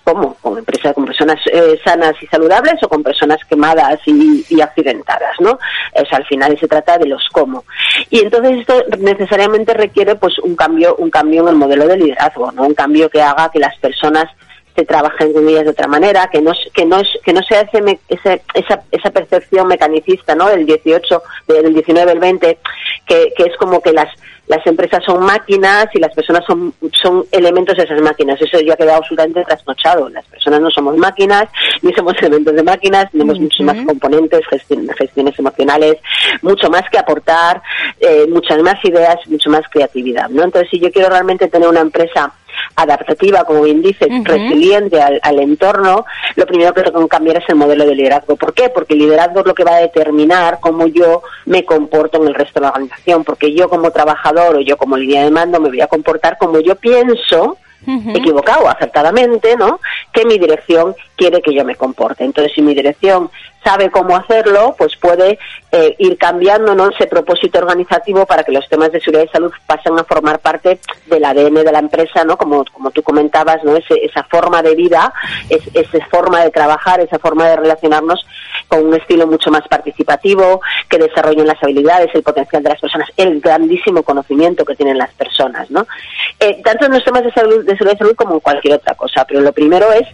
¿Cómo? 0.05 0.35
Con, 0.35 0.57
empresa, 0.59 0.93
con 0.93 1.05
personas 1.05 1.39
eh, 1.51 1.79
sanas 1.83 2.13
y 2.21 2.27
saludables 2.27 2.75
o 2.83 2.87
con 2.87 3.01
personas 3.01 3.39
quemadas 3.49 3.99
y, 4.05 4.45
y 4.47 4.61
accidentadas, 4.61 5.33
¿no? 5.39 5.57
Es, 5.93 6.13
al 6.13 6.23
final 6.25 6.57
se 6.59 6.67
trata 6.67 6.99
de 6.99 7.07
los 7.07 7.27
cómo. 7.31 7.65
Y 8.11 8.19
entonces 8.19 8.59
esto 8.59 8.83
necesariamente 8.99 9.73
requiere 9.73 10.15
pues 10.15 10.37
un 10.39 10.55
cambio, 10.55 10.95
un 10.97 11.09
cambio 11.09 11.41
en 11.41 11.49
el 11.49 11.55
modelo 11.55 11.87
de 11.87 11.97
liderazgo, 11.97 12.51
¿no? 12.51 12.63
Un 12.63 12.75
cambio 12.75 13.09
que 13.09 13.21
haga 13.21 13.49
que 13.51 13.57
las 13.57 13.75
personas 13.79 14.29
se 14.75 14.85
trabajen 14.85 15.33
con 15.33 15.47
ellas 15.47 15.63
de 15.63 15.71
otra 15.71 15.87
manera, 15.87 16.29
que 16.31 16.41
no, 16.41 16.51
que 16.73 16.85
no, 16.85 17.01
que 17.23 17.33
no 17.33 17.41
sea 17.43 17.61
ese, 17.61 17.99
esa, 18.09 18.81
esa 18.91 19.09
percepción 19.09 19.67
mecanicista, 19.67 20.35
¿no? 20.35 20.49
Del 20.49 20.65
18, 20.67 21.23
del 21.47 21.73
19 21.73 22.11
al 22.11 22.19
20, 22.19 22.59
que, 23.07 23.33
que 23.35 23.43
es 23.43 23.57
como 23.57 23.81
que 23.81 23.93
las, 23.93 24.09
las 24.47 24.65
empresas 24.67 25.03
son 25.03 25.23
máquinas 25.25 25.87
y 25.93 25.99
las 25.99 26.13
personas 26.13 26.43
son, 26.45 26.73
son 27.01 27.25
elementos 27.31 27.75
de 27.75 27.83
esas 27.83 28.01
máquinas. 28.01 28.39
Eso 28.39 28.59
ya 28.59 28.73
ha 28.73 28.77
quedado 28.77 28.97
absolutamente 28.97 29.43
trasnochado. 29.43 30.09
Las 30.09 30.25
personas 30.25 30.61
no 30.61 30.69
somos 30.69 30.97
máquinas, 30.97 31.45
ni 31.81 31.93
somos 31.93 32.13
elementos 32.21 32.55
de 32.55 32.63
máquinas, 32.63 33.11
tenemos 33.11 33.35
uh 33.35 33.39
-huh. 33.39 33.43
muchos 33.43 33.65
más 33.65 33.85
componentes, 33.85 34.41
gestiones 34.49 35.39
emocionales, 35.39 35.95
mucho 36.41 36.69
más 36.69 36.83
que 36.91 36.97
aportar, 36.97 37.61
eh, 37.99 38.25
muchas 38.29 38.59
más 38.61 38.75
ideas, 38.83 39.17
mucho 39.27 39.49
más 39.49 39.63
creatividad, 39.69 40.29
¿no? 40.29 40.43
Entonces, 40.43 40.69
si 40.69 40.79
yo 40.79 40.91
quiero 40.91 41.09
realmente 41.09 41.47
tener 41.47 41.67
una 41.67 41.81
empresa 41.81 42.31
adaptativa, 42.75 43.43
como 43.43 43.63
bien 43.63 43.81
dices, 43.81 44.07
uh 44.09 44.13
-huh. 44.13 44.25
resiliente 44.25 45.01
al, 45.01 45.19
al, 45.21 45.39
entorno, 45.39 46.05
lo 46.35 46.45
primero 46.45 46.73
que 46.73 46.83
tengo 46.83 47.01
que 47.01 47.07
cambiar 47.07 47.37
es 47.37 47.49
el 47.49 47.55
modelo 47.55 47.85
de 47.85 47.95
liderazgo. 47.95 48.35
¿Por 48.35 48.53
qué? 48.53 48.69
Porque 48.69 48.93
el 48.93 48.99
liderazgo 48.99 49.39
es 49.41 49.45
lo 49.45 49.53
que 49.53 49.63
va 49.63 49.75
a 49.75 49.79
determinar 49.81 50.59
cómo 50.59 50.87
yo 50.87 51.23
me 51.45 51.63
comporto 51.63 52.21
en 52.21 52.27
el 52.27 52.35
resto 52.35 52.59
de 52.59 52.65
la 52.65 52.69
organización, 52.69 53.23
porque 53.23 53.53
yo 53.53 53.69
como 53.69 53.91
trabajador 53.91 54.57
o 54.57 54.61
yo 54.61 54.77
como 54.77 54.97
línea 54.97 55.23
de 55.23 55.31
mando 55.31 55.59
me 55.59 55.69
voy 55.69 55.81
a 55.81 55.87
comportar 55.87 56.37
como 56.37 56.59
yo 56.59 56.75
pienso 56.75 57.57
equivocado 57.87 58.67
acertadamente, 58.67 59.55
¿no? 59.55 59.79
Que 60.11 60.25
mi 60.25 60.39
dirección 60.39 60.95
quiere 61.15 61.41
que 61.41 61.53
yo 61.53 61.63
me 61.63 61.75
comporte. 61.75 62.23
Entonces, 62.23 62.53
si 62.55 62.61
mi 62.61 62.73
dirección 62.73 63.29
sabe 63.65 63.89
cómo 63.89 64.15
hacerlo, 64.15 64.75
pues 64.77 64.95
puede 64.95 65.39
eh, 65.71 65.95
ir 65.97 66.17
cambiando 66.17 66.75
¿no? 66.75 66.89
ese 66.89 67.07
propósito 67.07 67.57
organizativo 67.57 68.25
para 68.25 68.43
que 68.43 68.51
los 68.51 68.69
temas 68.69 68.91
de 68.91 69.01
seguridad 69.01 69.25
y 69.27 69.33
salud 69.33 69.51
pasen 69.65 69.97
a 69.97 70.03
formar 70.03 70.39
parte 70.39 70.79
del 71.07 71.25
ADN 71.25 71.55
de 71.55 71.71
la 71.71 71.79
empresa, 71.79 72.23
¿no? 72.23 72.37
Como, 72.37 72.63
como 72.71 72.91
tú 72.91 73.01
comentabas, 73.01 73.63
¿no? 73.63 73.75
Ese, 73.75 73.95
esa 74.05 74.23
forma 74.23 74.61
de 74.61 74.75
vida, 74.75 75.11
es, 75.49 75.61
esa 75.73 76.05
forma 76.05 76.43
de 76.43 76.51
trabajar, 76.51 76.99
esa 76.99 77.17
forma 77.17 77.49
de 77.49 77.55
relacionarnos 77.55 78.25
con 78.67 78.85
un 78.85 78.93
estilo 78.93 79.25
mucho 79.25 79.49
más 79.49 79.67
participativo, 79.67 80.61
que 80.87 80.99
desarrollen 80.99 81.47
las 81.47 81.61
habilidades, 81.61 82.13
el 82.13 82.23
potencial 82.23 82.61
de 82.61 82.69
las 82.69 82.79
personas, 82.79 83.09
el 83.17 83.41
grandísimo 83.41 84.03
conocimiento 84.03 84.63
que 84.63 84.75
tienen 84.75 84.97
las 84.97 85.13
personas, 85.15 85.69
¿no? 85.71 85.87
Eh, 86.39 86.61
tanto 86.63 86.85
en 86.85 86.93
los 86.93 87.03
temas 87.03 87.23
de, 87.23 87.31
salud, 87.31 87.65
de 87.65 87.71
seguridad 87.71 87.95
y 87.95 87.97
salud 87.97 88.15
como 88.15 88.35
en 88.35 88.39
cualquier 88.41 88.75
otra 88.75 88.93
cosa, 88.93 89.25
pero 89.27 89.41
lo 89.41 89.51
primero 89.51 89.91
es 89.91 90.07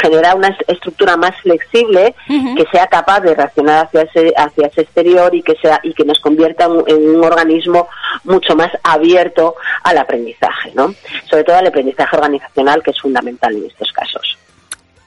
generar 0.00 0.36
una 0.36 0.56
estructura 0.66 1.16
más 1.16 1.34
flexible 1.40 2.14
uh 2.28 2.32
-huh. 2.32 2.56
que 2.56 2.70
sea 2.70 2.86
capaz 2.86 3.20
de 3.20 3.34
reaccionar 3.34 3.86
hacia 3.86 4.02
ese 4.02 4.32
hacia 4.36 4.66
ese 4.66 4.82
exterior 4.82 5.34
y 5.34 5.42
que 5.42 5.54
sea 5.60 5.80
y 5.82 5.92
que 5.94 6.04
nos 6.04 6.18
convierta 6.20 6.66
en, 6.66 6.84
en, 6.86 7.16
un 7.16 7.24
organismo 7.24 7.88
mucho 8.24 8.54
más 8.54 8.70
abierto 8.82 9.56
al 9.82 9.98
aprendizaje, 9.98 10.72
¿no? 10.74 10.94
Sobre 11.28 11.44
todo 11.44 11.56
al 11.56 11.66
aprendizaje 11.66 12.16
organizacional 12.16 12.82
que 12.82 12.90
es 12.90 13.00
fundamental 13.00 13.56
en 13.56 13.64
estos 13.66 13.92
casos. 13.92 14.38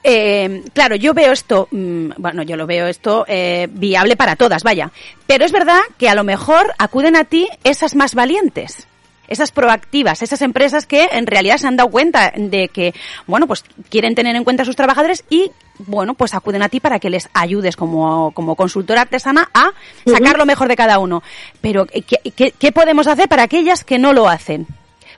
Eh, 0.02 0.62
claro, 0.72 0.96
yo 0.96 1.12
veo 1.12 1.32
esto, 1.32 1.68
mmm, 1.70 2.10
bueno, 2.16 2.42
yo 2.42 2.56
lo 2.56 2.66
veo 2.66 2.86
esto 2.86 3.24
eh, 3.28 3.66
viable 3.70 4.16
para 4.16 4.36
todas, 4.36 4.62
vaya. 4.62 4.90
Pero 5.26 5.44
es 5.44 5.52
verdad 5.52 5.80
que 5.98 6.08
a 6.08 6.14
lo 6.14 6.24
mejor 6.24 6.72
acuden 6.78 7.16
a 7.16 7.24
ti 7.24 7.48
esas 7.64 7.94
más 7.94 8.14
valientes 8.14 8.88
esas 9.28 9.52
proactivas, 9.52 10.22
esas 10.22 10.42
empresas 10.42 10.86
que 10.86 11.08
en 11.12 11.26
realidad 11.26 11.58
se 11.58 11.66
han 11.66 11.76
dado 11.76 11.90
cuenta 11.90 12.32
de 12.36 12.68
que, 12.68 12.94
bueno, 13.26 13.46
pues 13.46 13.64
quieren 13.90 14.14
tener 14.14 14.34
en 14.34 14.44
cuenta 14.44 14.62
a 14.62 14.66
sus 14.66 14.76
trabajadores 14.76 15.24
y, 15.30 15.50
bueno, 15.78 16.14
pues 16.14 16.34
acuden 16.34 16.62
a 16.62 16.68
ti 16.68 16.80
para 16.80 16.98
que 16.98 17.10
les 17.10 17.28
ayudes 17.34 17.76
como, 17.76 18.32
como 18.32 18.56
consultora 18.56 19.02
artesana 19.02 19.48
a 19.54 19.70
sacar 20.06 20.32
uh 20.32 20.34
-huh. 20.34 20.38
lo 20.38 20.46
mejor 20.46 20.68
de 20.68 20.76
cada 20.76 20.98
uno. 20.98 21.22
Pero, 21.60 21.86
¿qué, 21.86 22.32
¿qué, 22.34 22.52
qué 22.58 22.72
podemos 22.72 23.06
hacer 23.06 23.28
para 23.28 23.44
aquellas 23.44 23.84
que 23.84 23.98
no 23.98 24.12
lo 24.12 24.28
hacen? 24.28 24.66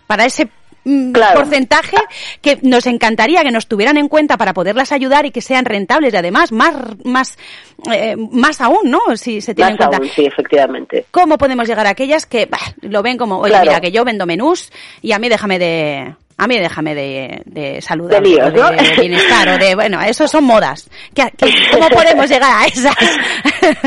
Para 0.07 0.25
ese 0.25 0.51
Claro. 1.12 1.40
porcentaje 1.40 1.97
que 2.40 2.59
nos 2.62 2.87
encantaría 2.87 3.43
que 3.43 3.51
nos 3.51 3.66
tuvieran 3.66 3.97
en 3.99 4.09
cuenta 4.09 4.37
para 4.37 4.55
poderlas 4.55 4.93
ayudar 4.93 5.27
y 5.27 5.31
que 5.31 5.40
sean 5.43 5.64
rentables 5.64 6.14
y 6.14 6.16
además 6.16 6.53
más, 6.53 6.75
más, 7.05 7.38
eh, 7.93 8.16
más 8.16 8.61
aún, 8.61 8.79
¿no? 8.85 9.01
Si 9.16 9.40
se 9.40 9.55
tiene 9.55 9.73
Más 9.73 9.81
en 9.81 9.87
cuenta. 9.87 9.97
aún, 9.99 10.09
sí, 10.14 10.25
efectivamente. 10.25 11.05
¿Cómo 11.11 11.37
podemos 11.38 11.69
llegar 11.69 11.87
a 11.87 11.90
aquellas 11.90 12.25
que 12.27 12.47
bah, 12.47 12.59
lo 12.81 13.03
ven 13.03 13.19
como, 13.19 13.38
oye, 13.38 13.51
Claro. 13.51 13.66
mira, 13.71 13.81
que 13.81 13.93
yo 13.93 14.05
vendo 14.05 14.25
menús 14.27 14.73
y 15.03 15.12
a 15.12 15.19
mí 15.19 15.29
déjame 15.29 15.59
de... 15.59 16.14
A 16.42 16.46
mí 16.46 16.59
déjame 16.59 16.94
de, 16.94 17.42
de 17.44 17.81
salud, 17.83 18.09
De 18.11 18.20
líos, 18.20 18.53
de, 18.53 18.61
¿no? 18.61 18.70
de 18.70 18.83
bienestar, 18.98 19.48
o 19.48 19.59
de, 19.59 19.74
bueno, 19.76 20.00
eso 20.00 20.26
son 20.26 20.44
modas. 20.44 20.88
¿Qué- 21.14 21.31
qué- 21.37 21.53
¿Cómo 21.72 21.88
podemos 21.90 22.29
llegar 22.29 22.50
a 22.62 22.66
esas? 22.66 22.94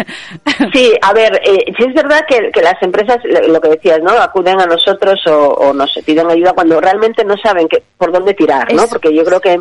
Sí, 0.74 0.92
a 1.02 1.14
ver, 1.14 1.42
eh, 1.46 1.66
sí 1.78 1.86
es 1.88 1.94
verdad 1.94 2.22
que, 2.28 2.52
que 2.52 2.62
las 2.62 2.82
empresas, 2.82 3.18
lo 3.48 3.60
que 3.60 3.70
decías, 3.70 4.00
¿no? 4.02 4.12
Acuden 4.12 4.60
a 4.62 4.66
nosotros 4.66 5.20
o, 5.28 5.48
o 5.50 5.74
nos 5.74 5.92
piden 6.06 6.30
ayuda 6.30 6.54
cuando 6.54 6.80
realmente 6.80 7.24
no 7.26 7.36
saben 7.38 7.68
que, 7.68 7.84
por 7.98 8.12
dónde 8.12 8.34
tirar, 8.34 8.72
¿no? 8.74 8.88
Porque 8.88 9.14
yo 9.14 9.24
creo 9.24 9.40
que, 9.42 9.60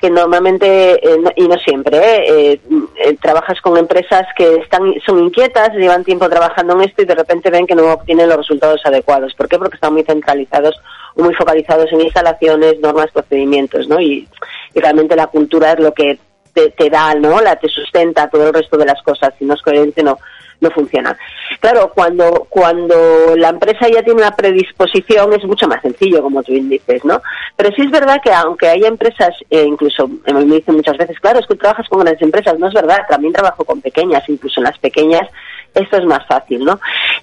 que 0.00 0.10
normalmente, 0.10 0.94
eh, 0.94 1.18
no- 1.20 1.30
y 1.36 1.46
no 1.48 1.56
siempre, 1.58 1.98
¿eh? 1.98 2.24
Eh, 2.28 2.60
eh, 3.04 3.16
trabajas 3.20 3.60
con 3.60 3.76
empresas 3.76 4.22
que 4.36 4.56
están 4.56 4.94
son 5.04 5.18
inquietas, 5.24 5.70
llevan 5.74 6.04
tiempo 6.04 6.28
trabajando 6.28 6.74
en 6.74 6.82
esto 6.88 7.02
y 7.02 7.06
de 7.06 7.14
repente 7.14 7.50
ven 7.50 7.66
que 7.66 7.74
no 7.74 7.92
obtienen 7.92 8.28
los 8.28 8.38
resultados 8.38 8.80
adecuados. 8.84 9.34
¿Por 9.34 9.48
qué? 9.48 9.58
Porque 9.58 9.74
están 9.76 9.92
muy 9.92 10.04
centralizados 10.04 10.74
muy 11.18 11.34
focalizados 11.34 11.92
en 11.92 12.02
instalaciones, 12.02 12.80
normas, 12.80 13.10
procedimientos, 13.12 13.88
¿no? 13.88 14.00
Y, 14.00 14.28
y 14.74 14.80
realmente 14.80 15.16
la 15.16 15.26
cultura 15.26 15.72
es 15.72 15.80
lo 15.80 15.92
que 15.92 16.18
te, 16.52 16.70
te 16.70 16.88
da, 16.88 17.14
¿no? 17.14 17.40
La 17.40 17.56
te 17.56 17.68
sustenta 17.68 18.28
todo 18.28 18.48
el 18.48 18.54
resto 18.54 18.76
de 18.76 18.86
las 18.86 19.02
cosas. 19.02 19.34
Si 19.38 19.44
no 19.44 19.54
es 19.54 19.62
coherente, 19.62 20.02
no, 20.02 20.18
no 20.60 20.70
funciona. 20.70 21.16
Claro, 21.60 21.92
cuando, 21.94 22.46
cuando 22.48 23.34
la 23.36 23.50
empresa 23.50 23.88
ya 23.88 24.02
tiene 24.02 24.20
una 24.20 24.34
predisposición 24.34 25.32
es 25.32 25.44
mucho 25.44 25.66
más 25.68 25.82
sencillo, 25.82 26.22
como 26.22 26.42
tú 26.42 26.52
dices, 26.52 27.04
¿no? 27.04 27.20
Pero 27.56 27.70
sí 27.74 27.82
es 27.82 27.90
verdad 27.90 28.20
que 28.22 28.32
aunque 28.32 28.68
hay 28.68 28.84
empresas, 28.84 29.34
eh, 29.50 29.64
incluso 29.64 30.08
eh, 30.26 30.32
me 30.32 30.44
dicen 30.44 30.76
muchas 30.76 30.96
veces, 30.96 31.18
claro, 31.20 31.40
es 31.40 31.46
que 31.46 31.56
trabajas 31.56 31.88
con 31.88 32.00
grandes 32.00 32.22
empresas, 32.22 32.58
no 32.58 32.68
es 32.68 32.74
verdad, 32.74 33.02
también 33.08 33.32
trabajo 33.32 33.64
con 33.64 33.80
pequeñas, 33.80 34.28
incluso 34.28 34.60
en 34.60 34.64
las 34.64 34.78
pequeñas 34.78 35.28
esto 35.74 35.96
es 35.96 36.04
más 36.04 36.26
fácil, 36.26 36.64
¿no? 36.64 36.80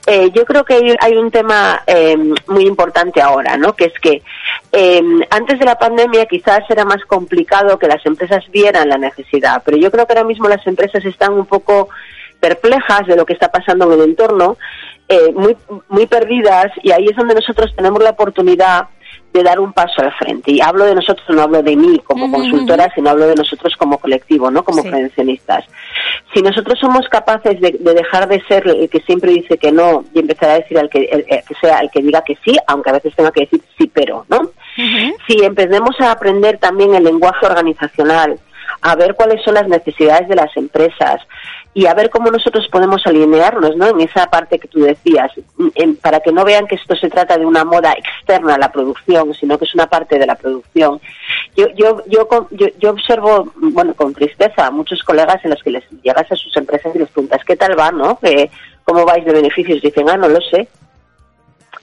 Eh, 0.07 0.31
yo 0.33 0.45
creo 0.45 0.63
que 0.63 0.95
hay, 0.99 1.17
un 1.17 1.31
tema 1.31 1.81
eh, 1.87 2.17
muy 2.47 2.65
importante 2.65 3.21
ahora, 3.21 3.57
¿no? 3.57 3.75
Que 3.75 3.85
es 3.85 3.99
que 3.99 4.21
eh, 4.71 5.01
antes 5.29 5.59
de 5.59 5.65
la 5.65 5.77
pandemia 5.77 6.25
quizás 6.25 6.61
era 6.69 6.85
más 6.85 7.03
complicado 7.05 7.79
que 7.79 7.87
las 7.87 8.05
empresas 8.05 8.43
vieran 8.51 8.89
la 8.89 8.97
necesidad, 8.97 9.61
pero 9.65 9.77
yo 9.77 9.91
creo 9.91 10.05
que 10.05 10.13
ahora 10.13 10.27
mismo 10.27 10.47
las 10.47 10.65
empresas 10.67 11.03
están 11.05 11.33
un 11.33 11.45
poco 11.45 11.89
perplejas 12.39 13.07
de 13.07 13.15
lo 13.15 13.25
que 13.25 13.33
está 13.33 13.51
pasando 13.51 13.85
en 13.85 13.99
el 13.99 14.09
entorno, 14.09 14.57
eh, 15.07 15.31
muy, 15.33 15.55
muy 15.89 16.05
perdidas, 16.07 16.71
y 16.83 16.91
ahí 16.91 17.05
es 17.05 17.15
donde 17.15 17.35
nosotros 17.35 17.73
tenemos 17.75 18.03
la 18.03 18.11
oportunidad 18.11 18.87
de 19.35 19.43
dar 19.43 19.59
un 19.59 19.73
paso 19.73 20.01
al 20.01 20.11
frente. 20.13 20.51
Y 20.51 20.61
hablo 20.61 20.85
de 20.85 20.95
nosotros, 20.95 21.25
no 21.29 21.41
hablo 21.43 21.61
de 21.61 21.75
mí 21.75 21.99
como 22.05 22.31
consultora, 22.31 22.89
sino 22.95 23.09
hablo 23.09 23.27
de 23.27 23.35
nosotros 23.35 23.75
como 23.77 23.97
colectivo, 23.97 24.49
¿no? 24.49 24.63
Como 24.63 24.81
Sí. 24.81 24.89
prevencionistas. 24.89 25.65
Si 26.33 26.41
nosotros 26.41 26.79
somos 26.79 27.07
capaces 27.09 27.59
de, 27.59 27.71
de 27.79 27.93
dejar 27.93 28.27
de 28.27 28.41
ser 28.47 28.67
el 28.67 28.89
que 28.89 28.99
siempre 29.01 29.31
dice 29.31 29.57
que 29.57 29.71
no 29.71 30.03
y 30.13 30.19
empezar 30.19 30.49
a 30.51 30.53
decir 30.55 30.79
al 30.79 30.89
que, 30.89 30.99
el- 31.05 31.25
el 31.27 31.43
que 31.43 31.55
sea 31.61 31.79
el 31.79 31.89
que 31.91 32.01
diga 32.01 32.21
que 32.23 32.37
sí, 32.43 32.55
aunque 32.67 32.89
a 32.89 32.93
veces 32.93 33.13
tenga 33.15 33.31
que 33.31 33.41
decir 33.41 33.61
sí, 33.77 33.91
pero, 33.93 34.25
¿no? 34.29 34.51
Si 35.27 35.43
empecemos 35.43 35.99
a 36.01 36.11
aprender 36.11 36.57
también 36.57 36.95
el 36.95 37.03
lenguaje 37.03 37.45
organizacional, 37.45 38.39
a 38.81 38.95
ver 38.95 39.15
cuáles 39.15 39.41
son 39.43 39.53
las 39.55 39.67
necesidades 39.67 40.27
de 40.27 40.35
las 40.35 40.55
empresas 40.57 41.21
y 41.77 41.85
a 41.87 41.93
ver 41.93 42.09
cómo 42.09 42.31
nosotros 42.31 42.67
podemos 42.71 43.05
alinearnos 43.05 43.75
¿no? 43.75 43.89
en 43.89 43.99
esa 43.99 44.27
parte 44.27 44.57
que 44.57 44.67
tú 44.69 44.79
decías, 44.79 45.29
para 46.01 46.21
que 46.21 46.31
no 46.31 46.45
vean 46.45 46.67
que 46.67 46.75
esto 46.75 46.95
se 46.95 47.09
trata 47.09 47.37
de 47.37 47.45
una 47.45 47.65
moda 47.65 47.91
externa 47.93 48.55
a 48.55 48.57
la 48.57 48.71
producción, 48.71 49.33
sino 49.33 49.57
que 49.57 49.65
es 49.65 49.75
una 49.75 49.85
parte 49.87 50.17
de 50.17 50.25
la 50.25 50.35
producción. 50.35 51.01
Yo, 51.55 51.67
yo, 51.75 52.01
yo, 52.07 52.27
yo, 52.51 52.67
yo 52.79 52.89
observo, 52.91 53.51
bueno, 53.57 53.93
con 53.93 54.13
tristeza 54.13 54.67
a 54.67 54.71
muchos 54.71 55.03
colegas 55.03 55.43
en 55.43 55.49
los 55.51 55.61
que 55.61 55.71
les 55.71 55.83
llegas 56.01 56.31
a 56.31 56.35
sus 56.35 56.55
empresas 56.55 56.95
y 56.95 56.99
les 56.99 57.09
preguntas, 57.09 57.41
¿qué 57.45 57.57
tal 57.57 57.77
va, 57.77 57.91
no? 57.91 58.17
¿Qué- 58.19 58.49
¿Cómo 58.85 59.03
vais 59.03 59.25
de 59.25 59.33
beneficios? 59.33 59.81
Dicen, 59.81 60.07
ah, 60.09 60.15
no 60.15 60.27
lo 60.29 60.39
sé. 60.41 60.67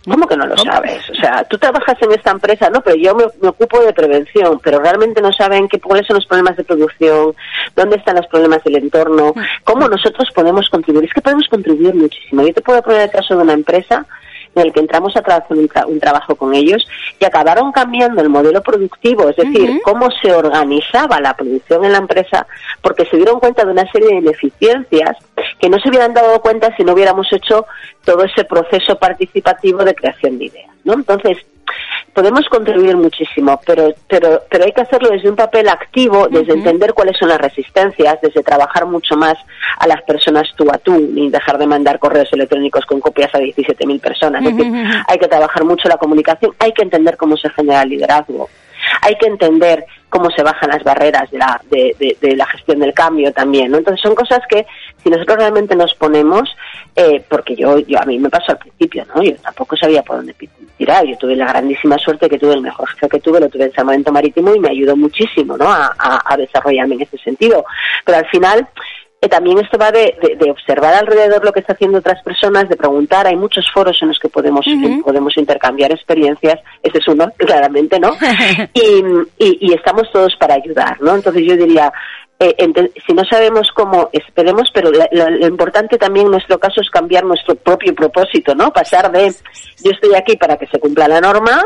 ¿Cómo 0.08 0.26
que 0.26 0.36
no 0.36 0.46
lo 0.46 0.56
sabes? 0.56 1.08
O 1.10 1.14
sea, 1.14 1.44
tú 1.44 1.58
trabajas 1.58 1.96
en 2.00 2.12
esta 2.12 2.32
empresa, 2.32 2.68
¿no? 2.70 2.80
Pero 2.80 2.96
yo 2.96 3.14
me, 3.14 3.24
me 3.40 3.48
ocupo 3.48 3.80
de 3.80 3.92
prevención, 3.92 4.60
pero 4.62 4.80
realmente 4.80 5.20
no 5.20 5.32
saben 5.32 5.68
qué, 5.68 5.80
cuáles 5.80 6.06
son 6.06 6.16
los 6.16 6.26
problemas 6.26 6.56
de 6.56 6.64
producción, 6.64 7.34
dónde 7.76 7.96
están 7.96 8.16
los 8.16 8.26
problemas 8.26 8.64
del 8.64 8.76
entorno, 8.76 9.34
cómo 9.64 9.88
nosotros 9.88 10.28
podemos 10.34 10.68
contribuir. 10.68 11.06
Es 11.06 11.14
que 11.14 11.20
podemos 11.20 11.46
contribuir 11.48 11.94
muchísimo. 11.94 12.42
Yo 12.42 12.52
te 12.52 12.62
puedo 12.62 12.82
poner 12.82 13.02
el 13.02 13.10
caso 13.10 13.36
de 13.36 13.42
una 13.42 13.52
empresa 13.52 14.06
en 14.54 14.62
el 14.62 14.72
que 14.72 14.80
entramos 14.80 15.16
a 15.16 15.22
trabajar 15.22 15.56
un, 15.56 15.68
tra- 15.68 15.86
un 15.86 15.98
trabajo 16.00 16.34
con 16.36 16.54
ellos 16.54 16.86
y 17.18 17.24
acabaron 17.24 17.72
cambiando 17.72 18.20
el 18.20 18.28
modelo 18.28 18.62
productivo, 18.62 19.28
es 19.28 19.36
decir, 19.36 19.80
cómo 19.82 20.08
se 20.22 20.32
organizaba 20.32 21.20
la 21.20 21.34
producción 21.34 21.84
en 21.84 21.92
la 21.92 21.98
empresa, 21.98 22.46
porque 22.80 23.06
se 23.06 23.16
dieron 23.16 23.40
cuenta 23.40 23.64
de 23.64 23.72
una 23.72 23.90
serie 23.90 24.08
de 24.08 24.16
ineficiencias 24.16 25.16
que 25.58 25.68
no 25.68 25.78
se 25.78 25.88
hubieran 25.88 26.14
dado 26.14 26.40
cuenta 26.40 26.74
si 26.76 26.84
no 26.84 26.92
hubiéramos 26.92 27.32
hecho 27.32 27.66
todo 28.04 28.24
ese 28.24 28.44
proceso 28.44 28.98
participativo 28.98 29.84
de 29.84 29.94
creación 29.94 30.38
de 30.38 30.46
ideas, 30.46 30.70
¿no? 30.84 30.94
Entonces, 30.94 31.38
podemos 32.12 32.46
contribuir 32.48 32.96
muchísimo, 32.96 33.60
pero, 33.64 33.94
pero, 34.08 34.42
pero 34.50 34.64
hay 34.64 34.72
que 34.72 34.82
hacerlo 34.82 35.08
desde 35.10 35.30
un 35.30 35.36
papel 35.36 35.68
activo, 35.68 36.28
desde 36.28 36.52
entender 36.52 36.92
cuáles 36.94 37.16
son 37.18 37.28
las 37.30 37.40
resistencias, 37.40 38.18
desde 38.20 38.42
trabajar 38.42 38.86
mucho 38.86 39.16
más 39.16 39.34
a 39.78 39.86
las 39.86 40.02
personas 40.02 40.48
tú 40.56 40.66
a 40.70 40.78
tú, 40.78 40.92
ni 40.98 41.30
dejar 41.30 41.58
de 41.58 41.66
mandar 41.66 41.98
correos 41.98 42.28
electrónicos 42.32 42.84
con 42.86 43.00
copias 43.00 43.34
a 43.34 43.38
17.000 43.38 44.00
personas. 44.00 44.44
Es 44.44 44.56
decir, 44.56 44.72
hay 45.08 45.18
que 45.18 45.28
trabajar 45.28 45.64
mucho 45.64 45.88
la 45.88 45.96
comunicación, 45.96 46.52
hay 46.58 46.72
que 46.72 46.82
entender 46.82 47.16
cómo 47.16 47.36
se 47.36 47.48
genera 47.50 47.82
el 47.82 47.88
liderazgo, 47.88 48.48
hay 49.00 49.14
que 49.16 49.26
entender 49.26 49.84
cómo 50.10 50.30
se 50.30 50.42
bajan 50.42 50.68
las 50.70 50.82
barreras 50.82 51.30
de 51.30 51.38
la, 51.38 51.60
de, 51.70 51.96
de- 51.98 52.16
de 52.20 52.36
la 52.36 52.44
gestión 52.46 52.80
del 52.80 52.92
cambio 52.92 53.32
también, 53.32 53.70
¿no? 53.70 53.78
Entonces 53.78 54.02
son 54.02 54.14
cosas 54.14 54.40
que 54.48 54.66
si 55.02 55.08
nosotros 55.08 55.38
realmente 55.38 55.74
nos 55.74 55.94
ponemos, 55.94 56.54
eh, 56.94 57.22
porque 57.28 57.56
yo, 57.56 57.78
yo 57.78 57.98
a 57.98 58.04
mí 58.04 58.18
me 58.18 58.28
pasó 58.28 58.52
al 58.52 58.58
principio, 58.58 59.06
¿no? 59.14 59.22
Yo 59.22 59.34
tampoco 59.36 59.76
sabía 59.76 60.02
por 60.02 60.16
dónde 60.16 60.34
yo 61.04 61.16
tuve 61.18 61.36
la 61.36 61.46
grandísima 61.46 61.96
suerte 61.98 62.28
que 62.28 62.38
tuve 62.38 62.54
el 62.54 62.60
mejor 62.62 62.88
jefe 62.90 63.08
que 63.08 63.20
tuve, 63.20 63.40
lo 63.40 63.48
tuve 63.48 63.64
en 63.64 63.72
Salvamento 63.72 64.12
Marítimo 64.12 64.54
y 64.54 64.60
me 64.60 64.70
ayudó 64.70 64.96
muchísimo, 64.96 65.56
¿no? 65.56 65.70
A, 65.70 65.94
a- 65.98 66.22
a 66.24 66.36
desarrollarme 66.36 66.96
en 66.96 67.02
ese 67.02 67.18
sentido. 67.18 67.64
Pero 68.04 68.18
al 68.18 68.26
final, 68.26 68.66
eh, 69.20 69.28
también 69.28 69.58
esto 69.58 69.78
va 69.78 69.92
de, 69.92 70.16
de- 70.20 70.34
de 70.36 70.50
observar 70.50 70.94
alrededor 70.94 71.44
lo 71.44 71.52
que 71.52 71.60
está 71.60 71.74
haciendo 71.74 71.98
otras 71.98 72.20
personas, 72.22 72.68
de 72.68 72.76
preguntar. 72.76 73.26
Hay 73.26 73.36
muchos 73.36 73.64
foros 73.72 73.96
en 74.02 74.08
los 74.08 74.18
que 74.18 74.28
podemos, 74.28 74.66
podemos 75.04 75.36
intercambiar 75.36 75.92
experiencias. 75.92 76.58
Este 76.82 76.98
es 76.98 77.06
uno, 77.08 77.30
claramente, 77.38 78.00
¿no? 78.00 78.10
y, 78.74 79.04
y- 79.38 79.58
y 79.60 79.72
estamos 79.74 80.10
todos 80.12 80.34
para 80.36 80.54
ayudar, 80.54 81.00
¿no? 81.00 81.14
Entonces 81.14 81.44
yo 81.46 81.56
diría, 81.56 81.92
eh, 82.42 82.90
si 83.06 83.12
no 83.14 83.24
sabemos 83.24 83.70
cómo, 83.74 84.08
esperemos, 84.12 84.70
pero 84.74 84.90
la- 84.90 85.08
lo 85.12 85.46
importante 85.46 85.98
también 85.98 86.26
en 86.26 86.32
nuestro 86.32 86.58
caso 86.58 86.80
es 86.80 86.90
cambiar 86.90 87.24
nuestro 87.24 87.54
propio 87.54 87.94
propósito, 87.94 88.54
¿no? 88.54 88.72
Pasar 88.72 89.10
de 89.12 89.32
yo 89.82 89.90
estoy 89.90 90.14
aquí 90.14 90.36
para 90.36 90.56
que 90.56 90.66
se 90.66 90.78
cumpla 90.78 91.08
la 91.08 91.20
norma, 91.20 91.62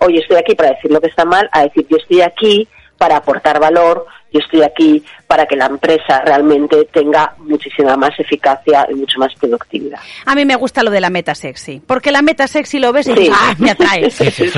o 0.00 0.08
yo 0.08 0.20
estoy 0.20 0.36
aquí 0.36 0.54
para 0.54 0.70
decir 0.70 0.90
lo 0.90 1.00
que 1.00 1.08
está 1.08 1.24
mal, 1.24 1.48
a 1.52 1.62
decir 1.62 1.86
yo 1.88 1.96
estoy 1.96 2.20
aquí 2.22 2.68
para 2.98 3.16
aportar 3.16 3.58
valor, 3.60 4.06
yo 4.32 4.40
estoy 4.40 4.62
aquí 4.62 5.02
para 5.30 5.46
que 5.46 5.54
la 5.54 5.66
empresa 5.66 6.22
realmente 6.26 6.88
tenga 6.92 7.34
muchísima 7.38 7.96
más 7.96 8.10
eficacia 8.18 8.84
y 8.90 8.94
mucho 8.94 9.16
más 9.20 9.32
productividad. 9.38 10.00
A 10.26 10.34
mí 10.34 10.44
me 10.44 10.56
gusta 10.56 10.82
lo 10.82 10.90
de 10.90 11.00
la 11.00 11.08
meta 11.08 11.36
sexy, 11.36 11.80
porque 11.86 12.10
la 12.10 12.20
meta 12.20 12.48
sexy 12.48 12.80
lo 12.80 12.92
ves 12.92 13.06
y 13.06 13.12
Sí. 13.12 13.18
dices, 13.20 13.36
¡ah, 13.40 13.54
me 13.58 13.70
atrae! 13.70 14.10
Sí, 14.10 14.28
sí, 14.30 14.50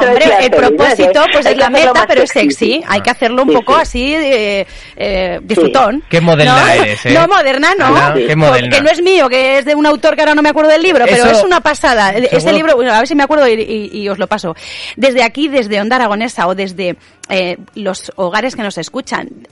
hombre, 0.00 0.30
el 0.40 0.50
propósito 0.50 1.24
pues 1.32 1.46
Hay 1.46 1.52
es 1.52 1.58
que 1.58 1.60
la 1.60 1.66
hacerlo 1.66 1.92
meta, 1.94 2.04
pero 2.08 2.22
es 2.22 2.30
sexy. 2.30 2.82
Hay 2.88 3.00
que 3.02 3.10
hacerlo 3.10 3.42
un 3.42 3.50
Sí, 3.50 3.54
poco 3.54 3.74
sí. 3.76 3.80
así, 3.82 4.14
eh, 4.14 4.66
eh, 4.96 5.40
disfrutón. 5.42 6.02
Qué 6.08 6.20
moderna 6.20 6.60
¿no? 6.64 6.82
eres, 6.82 7.06
¿eh? 7.06 7.12
No, 7.14 7.28
moderna 7.28 7.68
no. 7.78 8.14
Qué 8.14 8.34
moderna. 8.36 8.76
Que 8.76 8.82
no 8.82 8.90
es 8.90 9.00
mío, 9.02 9.28
que 9.28 9.58
es 9.58 9.64
de 9.64 9.74
un 9.76 9.86
autor 9.86 10.14
que 10.16 10.22
ahora 10.22 10.34
no 10.34 10.42
me 10.42 10.48
acuerdo 10.48 10.70
del 10.70 10.82
libro, 10.82 11.04
pero 11.04 11.24
Eso- 11.24 11.30
es 11.38 11.44
una 11.44 11.60
pasada. 11.60 12.10
Ese 12.12 12.52
libro, 12.52 12.74
bueno, 12.74 12.92
a 12.92 12.98
ver 12.98 13.06
si 13.06 13.14
me 13.14 13.22
acuerdo 13.22 13.46
y, 13.48 13.52
y- 13.62 13.98
y 14.02 14.08
os 14.08 14.18
lo 14.18 14.26
paso. 14.26 14.56
Desde 14.96 15.22
aquí, 15.22 15.48
desde 15.48 15.80
Onda 15.80 15.96
Aragonesa 15.96 16.46
o 16.48 16.54
desde 16.54 16.96
eh, 17.30 17.56
los 17.74 18.12
hogares 18.16 18.54
que 18.56 18.62
nos 18.62 18.76
escuchan, 18.76 19.03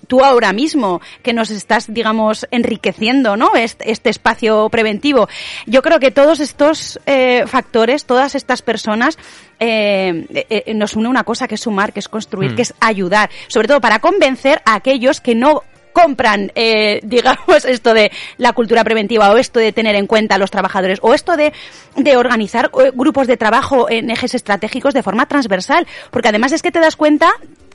tú 0.06 0.24
ahora 0.24 0.52
mismo 0.52 1.00
que 1.22 1.32
nos 1.32 1.50
estás, 1.50 1.92
digamos, 1.92 2.46
enriqueciendo, 2.50 3.36
¿no? 3.36 3.54
Este, 3.54 3.90
este 3.90 4.10
espacio 4.10 4.68
preventivo. 4.68 5.28
Yo 5.66 5.82
creo 5.82 6.00
que 6.00 6.10
todos 6.10 6.40
estos 6.40 7.00
eh, 7.06 7.44
factores, 7.46 8.04
todas 8.04 8.34
estas 8.34 8.62
personas, 8.62 9.18
eh, 9.60 10.26
eh, 10.30 10.64
eh, 10.66 10.74
nos 10.74 10.96
une 10.96 11.08
una 11.08 11.24
cosa 11.24 11.46
que 11.48 11.54
es 11.54 11.60
sumar, 11.60 11.92
que 11.92 12.00
es 12.00 12.08
construir, 12.08 12.54
que 12.54 12.62
es 12.62 12.74
ayudar, 12.80 13.30
sobre 13.48 13.68
todo 13.68 13.80
para 13.80 14.00
convencer 14.00 14.60
a 14.64 14.74
aquellos 14.74 15.20
que 15.20 15.34
no 15.34 15.62
compran, 15.92 16.50
eh, 16.54 17.00
digamos, 17.04 17.64
esto 17.64 17.94
de 17.94 18.10
la 18.38 18.52
cultura 18.52 18.84
preventiva 18.84 19.30
o 19.30 19.36
esto 19.36 19.60
de 19.60 19.72
tener 19.72 19.94
en 19.94 20.06
cuenta 20.06 20.34
a 20.34 20.38
los 20.38 20.50
trabajadores 20.50 20.98
o 21.02 21.14
esto 21.14 21.36
de, 21.36 21.52
de 21.96 22.16
organizar 22.16 22.70
eh, 22.80 22.90
grupos 22.94 23.26
de 23.26 23.36
trabajo 23.36 23.88
en 23.88 24.10
ejes 24.10 24.34
estratégicos 24.34 24.94
de 24.94 25.02
forma 25.02 25.26
transversal. 25.26 25.86
Porque 26.10 26.28
además 26.28 26.52
es 26.52 26.62
que 26.62 26.72
te 26.72 26.80
das 26.80 26.96
cuenta 26.96 27.32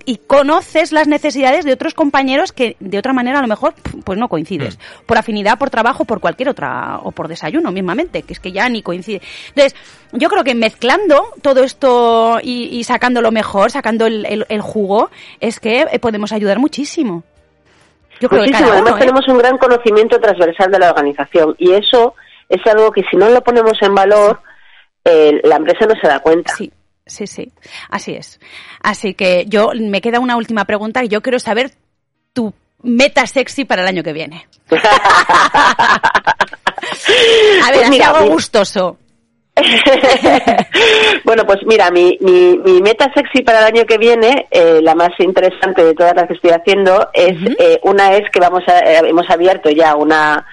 y 0.09 0.17
conoces 0.25 0.93
las 0.93 1.05
necesidades 1.07 1.65
de 1.65 1.73
otros 1.73 1.93
compañeros 1.93 2.53
que 2.53 2.77
de 2.79 2.97
otra 2.97 3.11
manera 3.11 3.39
a 3.39 3.41
lo 3.41 3.47
mejor 3.49 3.73
pues 4.05 4.17
no 4.17 4.29
coincides. 4.29 4.79
Por 5.05 5.17
afinidad, 5.17 5.59
por 5.59 5.69
trabajo, 5.69 6.05
por 6.05 6.21
cualquier 6.21 6.47
otra, 6.47 6.99
o 7.03 7.11
por 7.11 7.27
desayuno 7.27 7.73
mismamente, 7.73 8.21
que 8.23 8.31
es 8.31 8.39
que 8.39 8.53
ya 8.53 8.69
ni 8.69 8.81
coincide. 8.81 9.21
Entonces, 9.49 9.75
yo 10.13 10.29
creo 10.29 10.45
que 10.45 10.55
mezclando 10.55 11.27
todo 11.41 11.61
esto 11.61 12.39
y, 12.41 12.69
y 12.77 12.85
sacando 12.85 13.21
lo 13.21 13.31
mejor, 13.31 13.69
sacando 13.69 14.05
el, 14.05 14.25
el- 14.25 14.45
el 14.47 14.61
jugo, 14.61 15.11
es 15.41 15.59
que 15.59 15.81
eh, 15.91 15.99
podemos 15.99 16.31
ayudar 16.31 16.57
muchísimo. 16.57 17.23
Yo 18.21 18.29
creo 18.29 18.45
que 18.45 18.49
uno, 18.51 18.71
Además 18.71 18.93
¿eh? 18.95 18.99
tenemos 18.99 19.27
un 19.27 19.37
gran 19.37 19.57
conocimiento 19.57 20.19
transversal 20.21 20.71
de 20.71 20.79
la 20.79 20.89
organización 20.91 21.53
y 21.59 21.73
eso 21.73 22.15
es 22.47 22.65
algo 22.65 22.91
que 22.93 23.01
si 23.11 23.17
no 23.17 23.27
lo 23.29 23.43
ponemos 23.43 23.73
en 23.81 23.93
valor, 23.93 24.39
eh, 25.03 25.41
la 25.43 25.57
empresa 25.57 25.85
no 25.85 25.95
se 26.01 26.07
da 26.07 26.19
cuenta. 26.21 26.55
Sí, 26.55 26.71
sí, 27.07 27.27
sí. 27.27 27.51
Así 27.89 28.13
es. 28.13 28.39
Así 28.81 29.13
que 29.13 29.45
yo 29.47 29.71
me 29.75 30.01
queda 30.01 30.19
una 30.19 30.37
última 30.37 30.65
pregunta 30.65 31.03
y 31.03 31.07
yo 31.07 31.21
quiero 31.21 31.39
saber 31.39 31.71
tu 32.33 32.53
meta 32.83 33.25
sexy 33.25 33.65
para 33.65 33.81
el 33.81 33.87
año 33.87 34.03
que 34.03 34.13
viene. 34.13 34.47
A 37.65 37.71
ver, 37.71 37.79
Pues 37.79 37.89
mira, 37.89 38.09
algo 38.09 38.31
gustoso. 38.33 38.97
bueno, 41.25 41.43
pues 41.45 41.59
mira, 41.65 41.89
mi, 41.89 42.17
mi, 42.21 42.57
mi 42.59 42.81
meta 42.81 43.11
sexy 43.13 43.41
para 43.41 43.59
el 43.59 43.65
año 43.75 43.85
que 43.85 43.97
viene, 43.97 44.47
eh, 44.51 44.79
la 44.81 44.93
más 44.93 45.09
interesante 45.19 45.83
de 45.83 45.93
todas 45.95 46.15
las 46.15 46.27
que 46.27 46.35
estoy 46.35 46.51
haciendo, 46.51 47.09
es 47.13 47.35
eh, 47.59 47.79
una 47.83 48.13
es 48.13 48.29
que 48.31 48.39
vamos 48.39 48.63
a, 48.67 48.79
eh, 48.79 49.01
hemos 49.07 49.27
abierto 49.29 49.69
ya 49.71 49.95
una, 49.95 50.45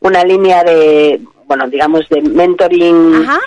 una 0.00 0.24
línea 0.24 0.62
de, 0.62 1.20
bueno, 1.46 1.68
digamos, 1.68 2.08
de 2.08 2.20
mentoring. 2.20 3.24
Ajá. 3.24 3.40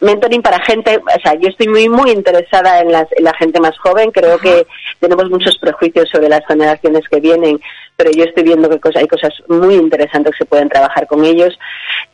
Mentoring 0.00 0.42
para 0.42 0.60
gente, 0.64 0.96
o 0.98 1.20
sea, 1.22 1.34
yo 1.34 1.48
estoy 1.48 1.68
muy 1.68 1.88
muy 1.88 2.10
interesada 2.10 2.80
en, 2.80 2.92
las, 2.92 3.06
en 3.12 3.24
la 3.24 3.34
gente 3.34 3.60
más 3.60 3.76
joven, 3.78 4.10
creo 4.10 4.38
que 4.38 4.66
tenemos 5.00 5.28
muchos 5.30 5.58
prejuicios 5.58 6.08
sobre 6.10 6.28
las 6.28 6.46
generaciones 6.46 7.02
que 7.10 7.20
vienen, 7.20 7.60
pero 7.96 8.10
yo 8.12 8.24
estoy 8.24 8.44
viendo 8.44 8.68
que 8.70 8.78
hay 8.94 9.08
cosas 9.08 9.32
muy 9.48 9.74
interesantes 9.74 10.32
que 10.32 10.44
se 10.44 10.48
pueden 10.48 10.68
trabajar 10.68 11.06
con 11.08 11.24
ellos. 11.24 11.58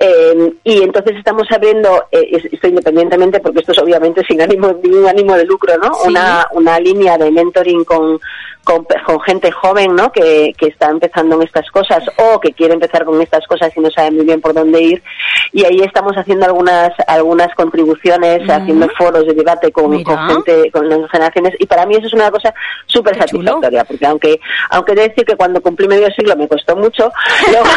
Eh, 0.01 0.53
y 0.65 0.83
entonces 0.83 1.17
estamos 1.17 1.47
abriendo, 1.53 2.05
eh, 2.11 2.27
es- 2.33 2.53
esto 2.53 2.69
independientemente, 2.69 3.39
porque 3.41 3.61
esto 3.61 3.73
es 3.73 3.79
obviamente 3.79 4.23
sin 4.29 4.41
ánimo, 4.41 4.73
ningún 4.83 5.07
ánimo 5.07 5.35
de 5.37 5.45
lucro, 5.45 5.77
¿no? 5.77 5.93
Sí. 5.95 6.09
Una, 6.09 6.47
una 6.53 6.79
línea 6.81 7.19
de 7.19 7.31
mentoring 7.31 7.85
con, 7.85 8.19
con, 8.65 8.87
con 9.07 9.21
gente 9.21 9.53
joven, 9.53 9.95
¿no? 9.95 10.11
Que, 10.11 10.53
que 10.57 10.67
está 10.67 10.91
empezando 10.91 11.37
en 11.37 11.43
estas 11.43 11.71
cosas 11.71 12.03
o 12.17 12.41
que 12.41 12.53
quiere 12.53 12.75
empezar 12.75 13.05
con 13.05 13.21
estas 13.21 13.47
cosas 13.47 13.71
y 13.77 13.81
no 13.81 13.91
sabe 13.91 14.11
muy 14.11 14.25
bien 14.25 14.41
por 14.41 14.55
dónde 14.55 14.81
ir. 14.81 15.03
Y 15.53 15.65
ahí 15.65 15.81
estamos 15.83 16.17
haciendo 16.17 16.47
algunas, 16.47 16.93
algunas 17.07 17.55
contribuciones, 17.55 18.49
haciendo 18.49 18.89
foros 18.99 19.27
de 19.27 19.35
debate 19.35 19.71
con, 19.71 20.03
con 20.03 20.19
gente, 20.29 20.71
con 20.73 20.89
las 20.89 21.11
generaciones. 21.11 21.55
Y 21.59 21.67
para 21.67 21.87
mí 21.87 21.95
eso 21.97 22.07
es 22.07 22.15
una 22.15 22.31
cosa 22.31 22.53
súper 22.87 23.17
satisfactoria, 23.17 23.85
porque 23.85 24.07
aunque, 24.07 24.41
aunque 24.71 24.93
he 24.93 24.97
de 24.97 25.09
decir 25.09 25.25
que 25.25 25.37
cuando 25.37 25.61
cumplí 25.61 25.87
medio 25.87 26.11
siglo 26.11 26.35
me 26.37 26.49
costó 26.49 26.75
mucho, 26.77 27.13
luego, 27.51 27.69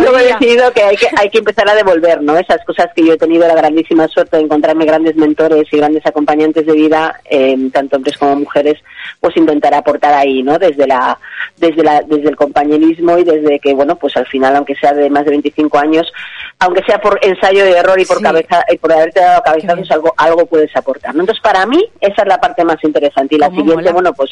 luego 0.00 0.18
he 0.18 0.32
decidido 0.32 0.72
que 0.72 0.82
hay 0.82 0.96
que, 0.96 1.08
hay 1.16 1.30
que 1.30 1.38
empezar 1.38 1.68
a 1.68 1.74
devolver, 1.74 2.22
¿no? 2.22 2.36
Esas 2.38 2.64
cosas 2.64 2.88
que 2.94 3.04
yo 3.04 3.14
he 3.14 3.18
tenido 3.18 3.46
la 3.46 3.54
grandísima 3.54 4.08
suerte 4.08 4.36
de 4.36 4.44
encontrarme 4.44 4.84
grandes 4.84 5.16
mentores 5.16 5.66
y 5.70 5.76
grandes 5.76 6.04
acompañantes 6.06 6.66
de 6.66 6.72
vida, 6.72 7.20
eh, 7.28 7.56
tanto 7.72 7.96
hombres 7.96 8.16
como 8.16 8.36
mujeres, 8.36 8.75
pues 9.20 9.36
intentar 9.36 9.74
aportar 9.74 10.14
ahí, 10.14 10.42
¿no? 10.42 10.58
Desde 10.58 10.86
la, 10.86 11.18
desde 11.56 11.82
la, 11.82 12.02
desde 12.02 12.28
el 12.28 12.36
compañerismo 12.36 13.18
y 13.18 13.24
desde 13.24 13.58
que, 13.60 13.74
bueno, 13.74 13.96
pues 13.96 14.16
al 14.16 14.26
final, 14.26 14.56
aunque 14.56 14.74
sea 14.76 14.92
de 14.92 15.10
más 15.10 15.24
de 15.24 15.30
25 15.30 15.78
años, 15.78 16.12
aunque 16.58 16.82
sea 16.84 16.98
por 17.00 17.18
ensayo 17.22 17.64
de 17.64 17.72
error 17.76 17.98
y 18.00 18.04
por 18.04 18.18
Sí. 18.18 18.22
cabeza, 18.22 18.64
y 18.72 18.78
por 18.78 18.92
haberte 18.92 19.20
dado 19.20 19.42
cabezazos, 19.42 19.90
algo, 19.90 20.14
algo 20.16 20.46
puedes 20.46 20.74
aportar, 20.76 21.14
¿no? 21.14 21.20
Entonces, 21.22 21.42
para 21.42 21.64
mí, 21.66 21.84
esa 22.00 22.22
es 22.22 22.28
la 22.28 22.38
parte 22.40 22.64
más 22.64 22.82
interesante. 22.82 23.34
Y 23.34 23.38
la 23.38 23.48
siguiente, 23.48 23.74
mola. 23.74 23.92
bueno, 23.92 24.12
pues, 24.14 24.30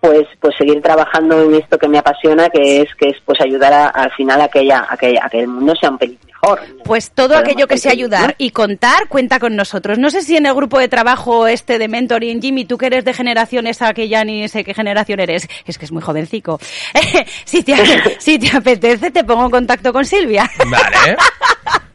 pues 0.00 0.26
pues 0.40 0.54
seguir 0.56 0.80
trabajando 0.80 1.42
en 1.42 1.54
esto 1.54 1.78
que 1.78 1.88
me 1.88 1.98
apasiona 1.98 2.48
que 2.48 2.82
es 2.82 2.88
que 2.94 3.08
es 3.10 3.16
pues 3.24 3.40
ayudar 3.40 3.72
a- 3.72 3.88
al 3.88 4.10
final 4.12 4.40
a 4.40 4.48
que 4.48 4.60
haya- 4.60 4.86
a 4.88 4.96
que, 4.96 5.14
a 5.20 5.28
que 5.28 5.40
el 5.40 5.48
mundo 5.48 5.74
sea 5.78 5.90
un 5.90 5.98
pelín 5.98 6.18
mejor 6.24 6.60
Pues 6.84 7.10
todo 7.10 7.36
aquello 7.36 7.66
que 7.66 7.76
sea 7.76 7.92
ayudar 7.92 8.34
y 8.38 8.50
contar 8.50 9.08
cuenta 9.08 9.38
con 9.38 9.54
nosotros. 9.56 9.98
No 9.98 10.08
sé 10.10 10.22
si 10.22 10.36
en 10.38 10.46
el 10.46 10.54
grupo 10.54 10.78
de 10.78 10.88
trabajo 10.88 11.46
este 11.46 11.78
de 11.78 11.86
mentoring, 11.88 12.40
Jimmy, 12.40 12.64
tú 12.64 12.78
que 12.78 12.86
eres 12.86 13.04
de 13.04 13.12
generación 13.12 13.66
esa 13.66 13.92
que 13.92 14.08
ya 14.08 14.24
ni 14.24 14.48
sé 14.48 14.64
qué 14.64 14.72
generación 14.72 15.20
eres, 15.20 15.46
es 15.66 15.76
que 15.76 15.84
es 15.84 15.92
muy 15.92 16.00
jovencico. 16.00 16.58
si, 17.44 17.62
te, 17.62 17.74
si 18.18 18.38
te 18.38 18.56
apetece, 18.56 19.10
te 19.10 19.22
pongo 19.24 19.44
en 19.44 19.50
contacto 19.50 19.92
con 19.92 20.04
Silvia. 20.06 20.50
Vale. 20.70 21.16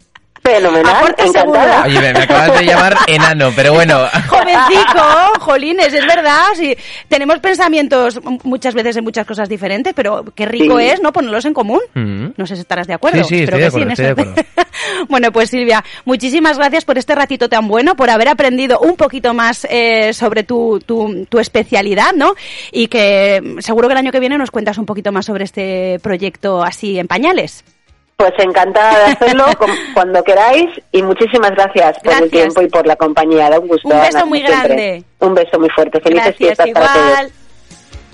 fenomenal 0.58 0.96
Aporte 0.96 1.24
encantada 1.26 1.84
seguro. 1.84 1.84
Oye, 1.86 2.00
me, 2.02 2.14
me 2.14 2.24
acabas 2.24 2.60
de 2.60 2.66
llamar 2.66 2.96
enano, 3.08 3.52
pero 3.56 3.74
bueno. 3.74 4.06
Jovencico, 4.28 5.04
jolines, 5.40 5.94
es 5.94 6.06
verdad. 6.06 6.44
Sí, 6.56 6.76
tenemos 7.08 7.40
pensamientos 7.40 8.20
muchas 8.44 8.74
veces 8.74 8.98
en 8.98 9.04
muchas 9.04 9.26
cosas 9.26 9.50
diferentes, 9.50 9.94
pero 9.94 10.24
qué 10.36 10.46
rico 10.46 10.80
Sí. 10.80 10.86
es, 10.86 11.02
¿no? 11.02 11.12
Ponerlos 11.14 11.46
en 11.46 11.54
común. 11.54 11.80
Mm. 11.94 12.28
No 12.38 12.46
sé 12.46 12.56
si 12.56 12.62
estarás 12.62 12.88
de 12.88 12.94
acuerdo. 12.94 13.24
Sí, 13.24 13.38
sí, 13.38 13.44
estoy 13.44 13.60
de 13.62 13.72
sí 13.72 13.82
estoy 13.82 14.14
de 14.14 14.22
eso. 14.22 14.34
bueno, 15.10 15.32
pues 15.32 15.50
Silvia, 15.50 15.84
muchísimas 16.06 16.58
gracias 16.58 16.86
por 16.86 16.98
este 16.98 17.16
ratito 17.16 17.50
tan 17.50 17.68
bueno, 17.68 17.96
por 17.96 18.10
haber 18.10 18.28
aprendido 18.28 18.80
un 18.80 18.96
poquito 18.96 19.34
más 19.34 19.66
eh, 19.70 20.14
sobre 20.14 20.44
tu, 20.44 20.80
tu, 20.86 21.26
tu 21.30 21.40
especialidad, 21.40 22.14
¿no? 22.16 22.34
Y 22.72 22.88
que 22.88 23.56
seguro 23.60 23.88
que 23.88 23.94
el 23.94 23.98
año 24.00 24.12
que 24.12 24.20
viene 24.20 24.38
nos 24.38 24.52
cuentas 24.52 24.78
un 24.78 24.86
poquito 24.86 25.12
más 25.12 25.26
sobre 25.26 25.44
este 25.44 26.00
proyecto 26.02 26.64
así 26.64 27.00
en 27.00 27.08
pañales. 27.08 27.64
Pues 28.18 28.32
encantada 28.40 28.98
de 29.08 29.12
hacerlo 29.14 29.46
cuando 29.94 30.24
queráis 30.24 30.68
y 30.92 31.02
muchísimas 31.04 31.52
gracias 31.52 32.00
por 32.00 32.14
el 32.14 32.32
tiempo 32.32 32.62
y 32.62 32.68
por 32.68 32.88
la 32.88 32.96
compañía 32.96 33.50
da 33.50 33.60
un 33.60 33.68
gusto 33.68 33.88
Un 33.90 34.00
beso 34.00 34.18
Ana, 34.18 34.26
muy 34.26 34.42
como 34.42 34.54
siempre. 34.54 34.76
grande. 34.76 35.04
un 35.20 35.34
beso 35.34 35.60
muy 35.60 35.70
fuerte 35.70 36.00
felices 36.02 36.26
Gracias, 36.26 36.38
fiestas 36.38 36.70
para 36.72 36.94
todos 36.94 37.08
igual. 37.10 37.32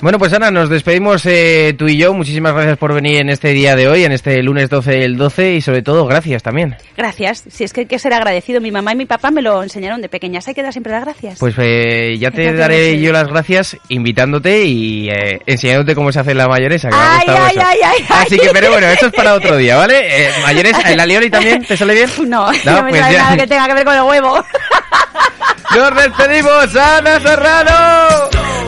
Bueno, 0.02 0.18
pues 0.18 0.34
Ana, 0.34 0.50
nos 0.50 0.68
despedimos 0.68 1.24
eh, 1.28 1.76
tú 1.78 1.88
y 1.88 1.96
yo. 1.96 2.12
Muchísimas 2.14 2.54
gracias 2.54 2.78
por 2.80 2.92
venir 2.92 3.18
en 3.22 3.30
este 3.30 3.50
día 3.50 3.76
de 3.76 3.88
hoy, 3.88 4.04
en 4.04 4.12
este 4.12 4.42
lunes 4.42 4.68
12 4.68 4.92
del 4.92 5.16
12 5.16 5.54
y 5.54 5.62
sobre 5.62 5.84
todo 5.84 6.08
gracias 6.08 6.42
también. 6.42 6.76
Gracias. 6.98 7.44
Si 7.48 7.64
es 7.64 7.72
que 7.72 7.82
hay 7.82 7.86
que 7.86 8.00
ser 8.00 8.14
agradecido. 8.14 8.60
Mi 8.62 8.72
mamá 8.72 8.94
y 8.94 8.96
mi 8.96 9.06
papá 9.06 9.30
me 9.30 9.44
lo 9.44 9.62
enseñaron 9.62 10.02
de 10.02 10.10
pequeñas. 10.10 10.48
Hay 10.48 10.56
que 10.56 10.64
dar 10.64 10.72
siempre 10.72 10.92
las 10.92 11.04
gracias. 11.04 11.38
Pues 11.38 11.54
eh, 11.60 12.18
ya 12.20 12.32
te 12.32 12.52
daré 12.52 13.00
yo 13.00 13.12
las 13.12 13.28
gracias 13.28 13.78
invitándote 13.90 14.66
y 14.66 15.08
eh, 15.10 15.40
enseñándote 15.46 15.94
cómo 15.94 16.12
se 16.12 16.20
hace 16.20 16.34
la 16.34 16.48
mayonesa. 16.48 16.90
Que 16.90 16.96
me 16.96 17.02
ha 17.02 17.18
Ay, 17.20 17.28
ay, 17.28 17.38
ay, 17.46 17.58
ay, 17.64 17.80
ay. 17.84 18.06
Así 18.10 18.40
que, 18.40 18.50
pero 18.52 18.72
bueno, 18.72 18.88
esto 18.88 19.06
es 19.06 19.14
para 19.14 19.36
otro 19.36 19.56
día, 19.58 19.78
¿vale? 19.78 20.26
Eh, 20.26 20.30
mayonesa, 20.42 20.92
¿el 20.92 21.00
alioli 21.00 21.30
también 21.30 21.64
te 21.64 21.78
sale 21.78 21.94
bien? 21.94 22.10
no, 22.28 22.48
no, 22.48 22.84
me 22.84 22.90
pues 22.90 23.02
sale 23.02 23.14
ya. 23.14 23.24
nada 23.24 23.38
que 23.38 23.48
tenga 23.48 23.68
que 23.68 23.74
ver 23.76 23.86
con 23.86 23.96
el 23.96 24.02
huevo. 24.02 24.44
Nos 25.76 25.96
despedimos, 25.96 26.76
Ana 26.76 27.20
Serrano. 27.20 28.61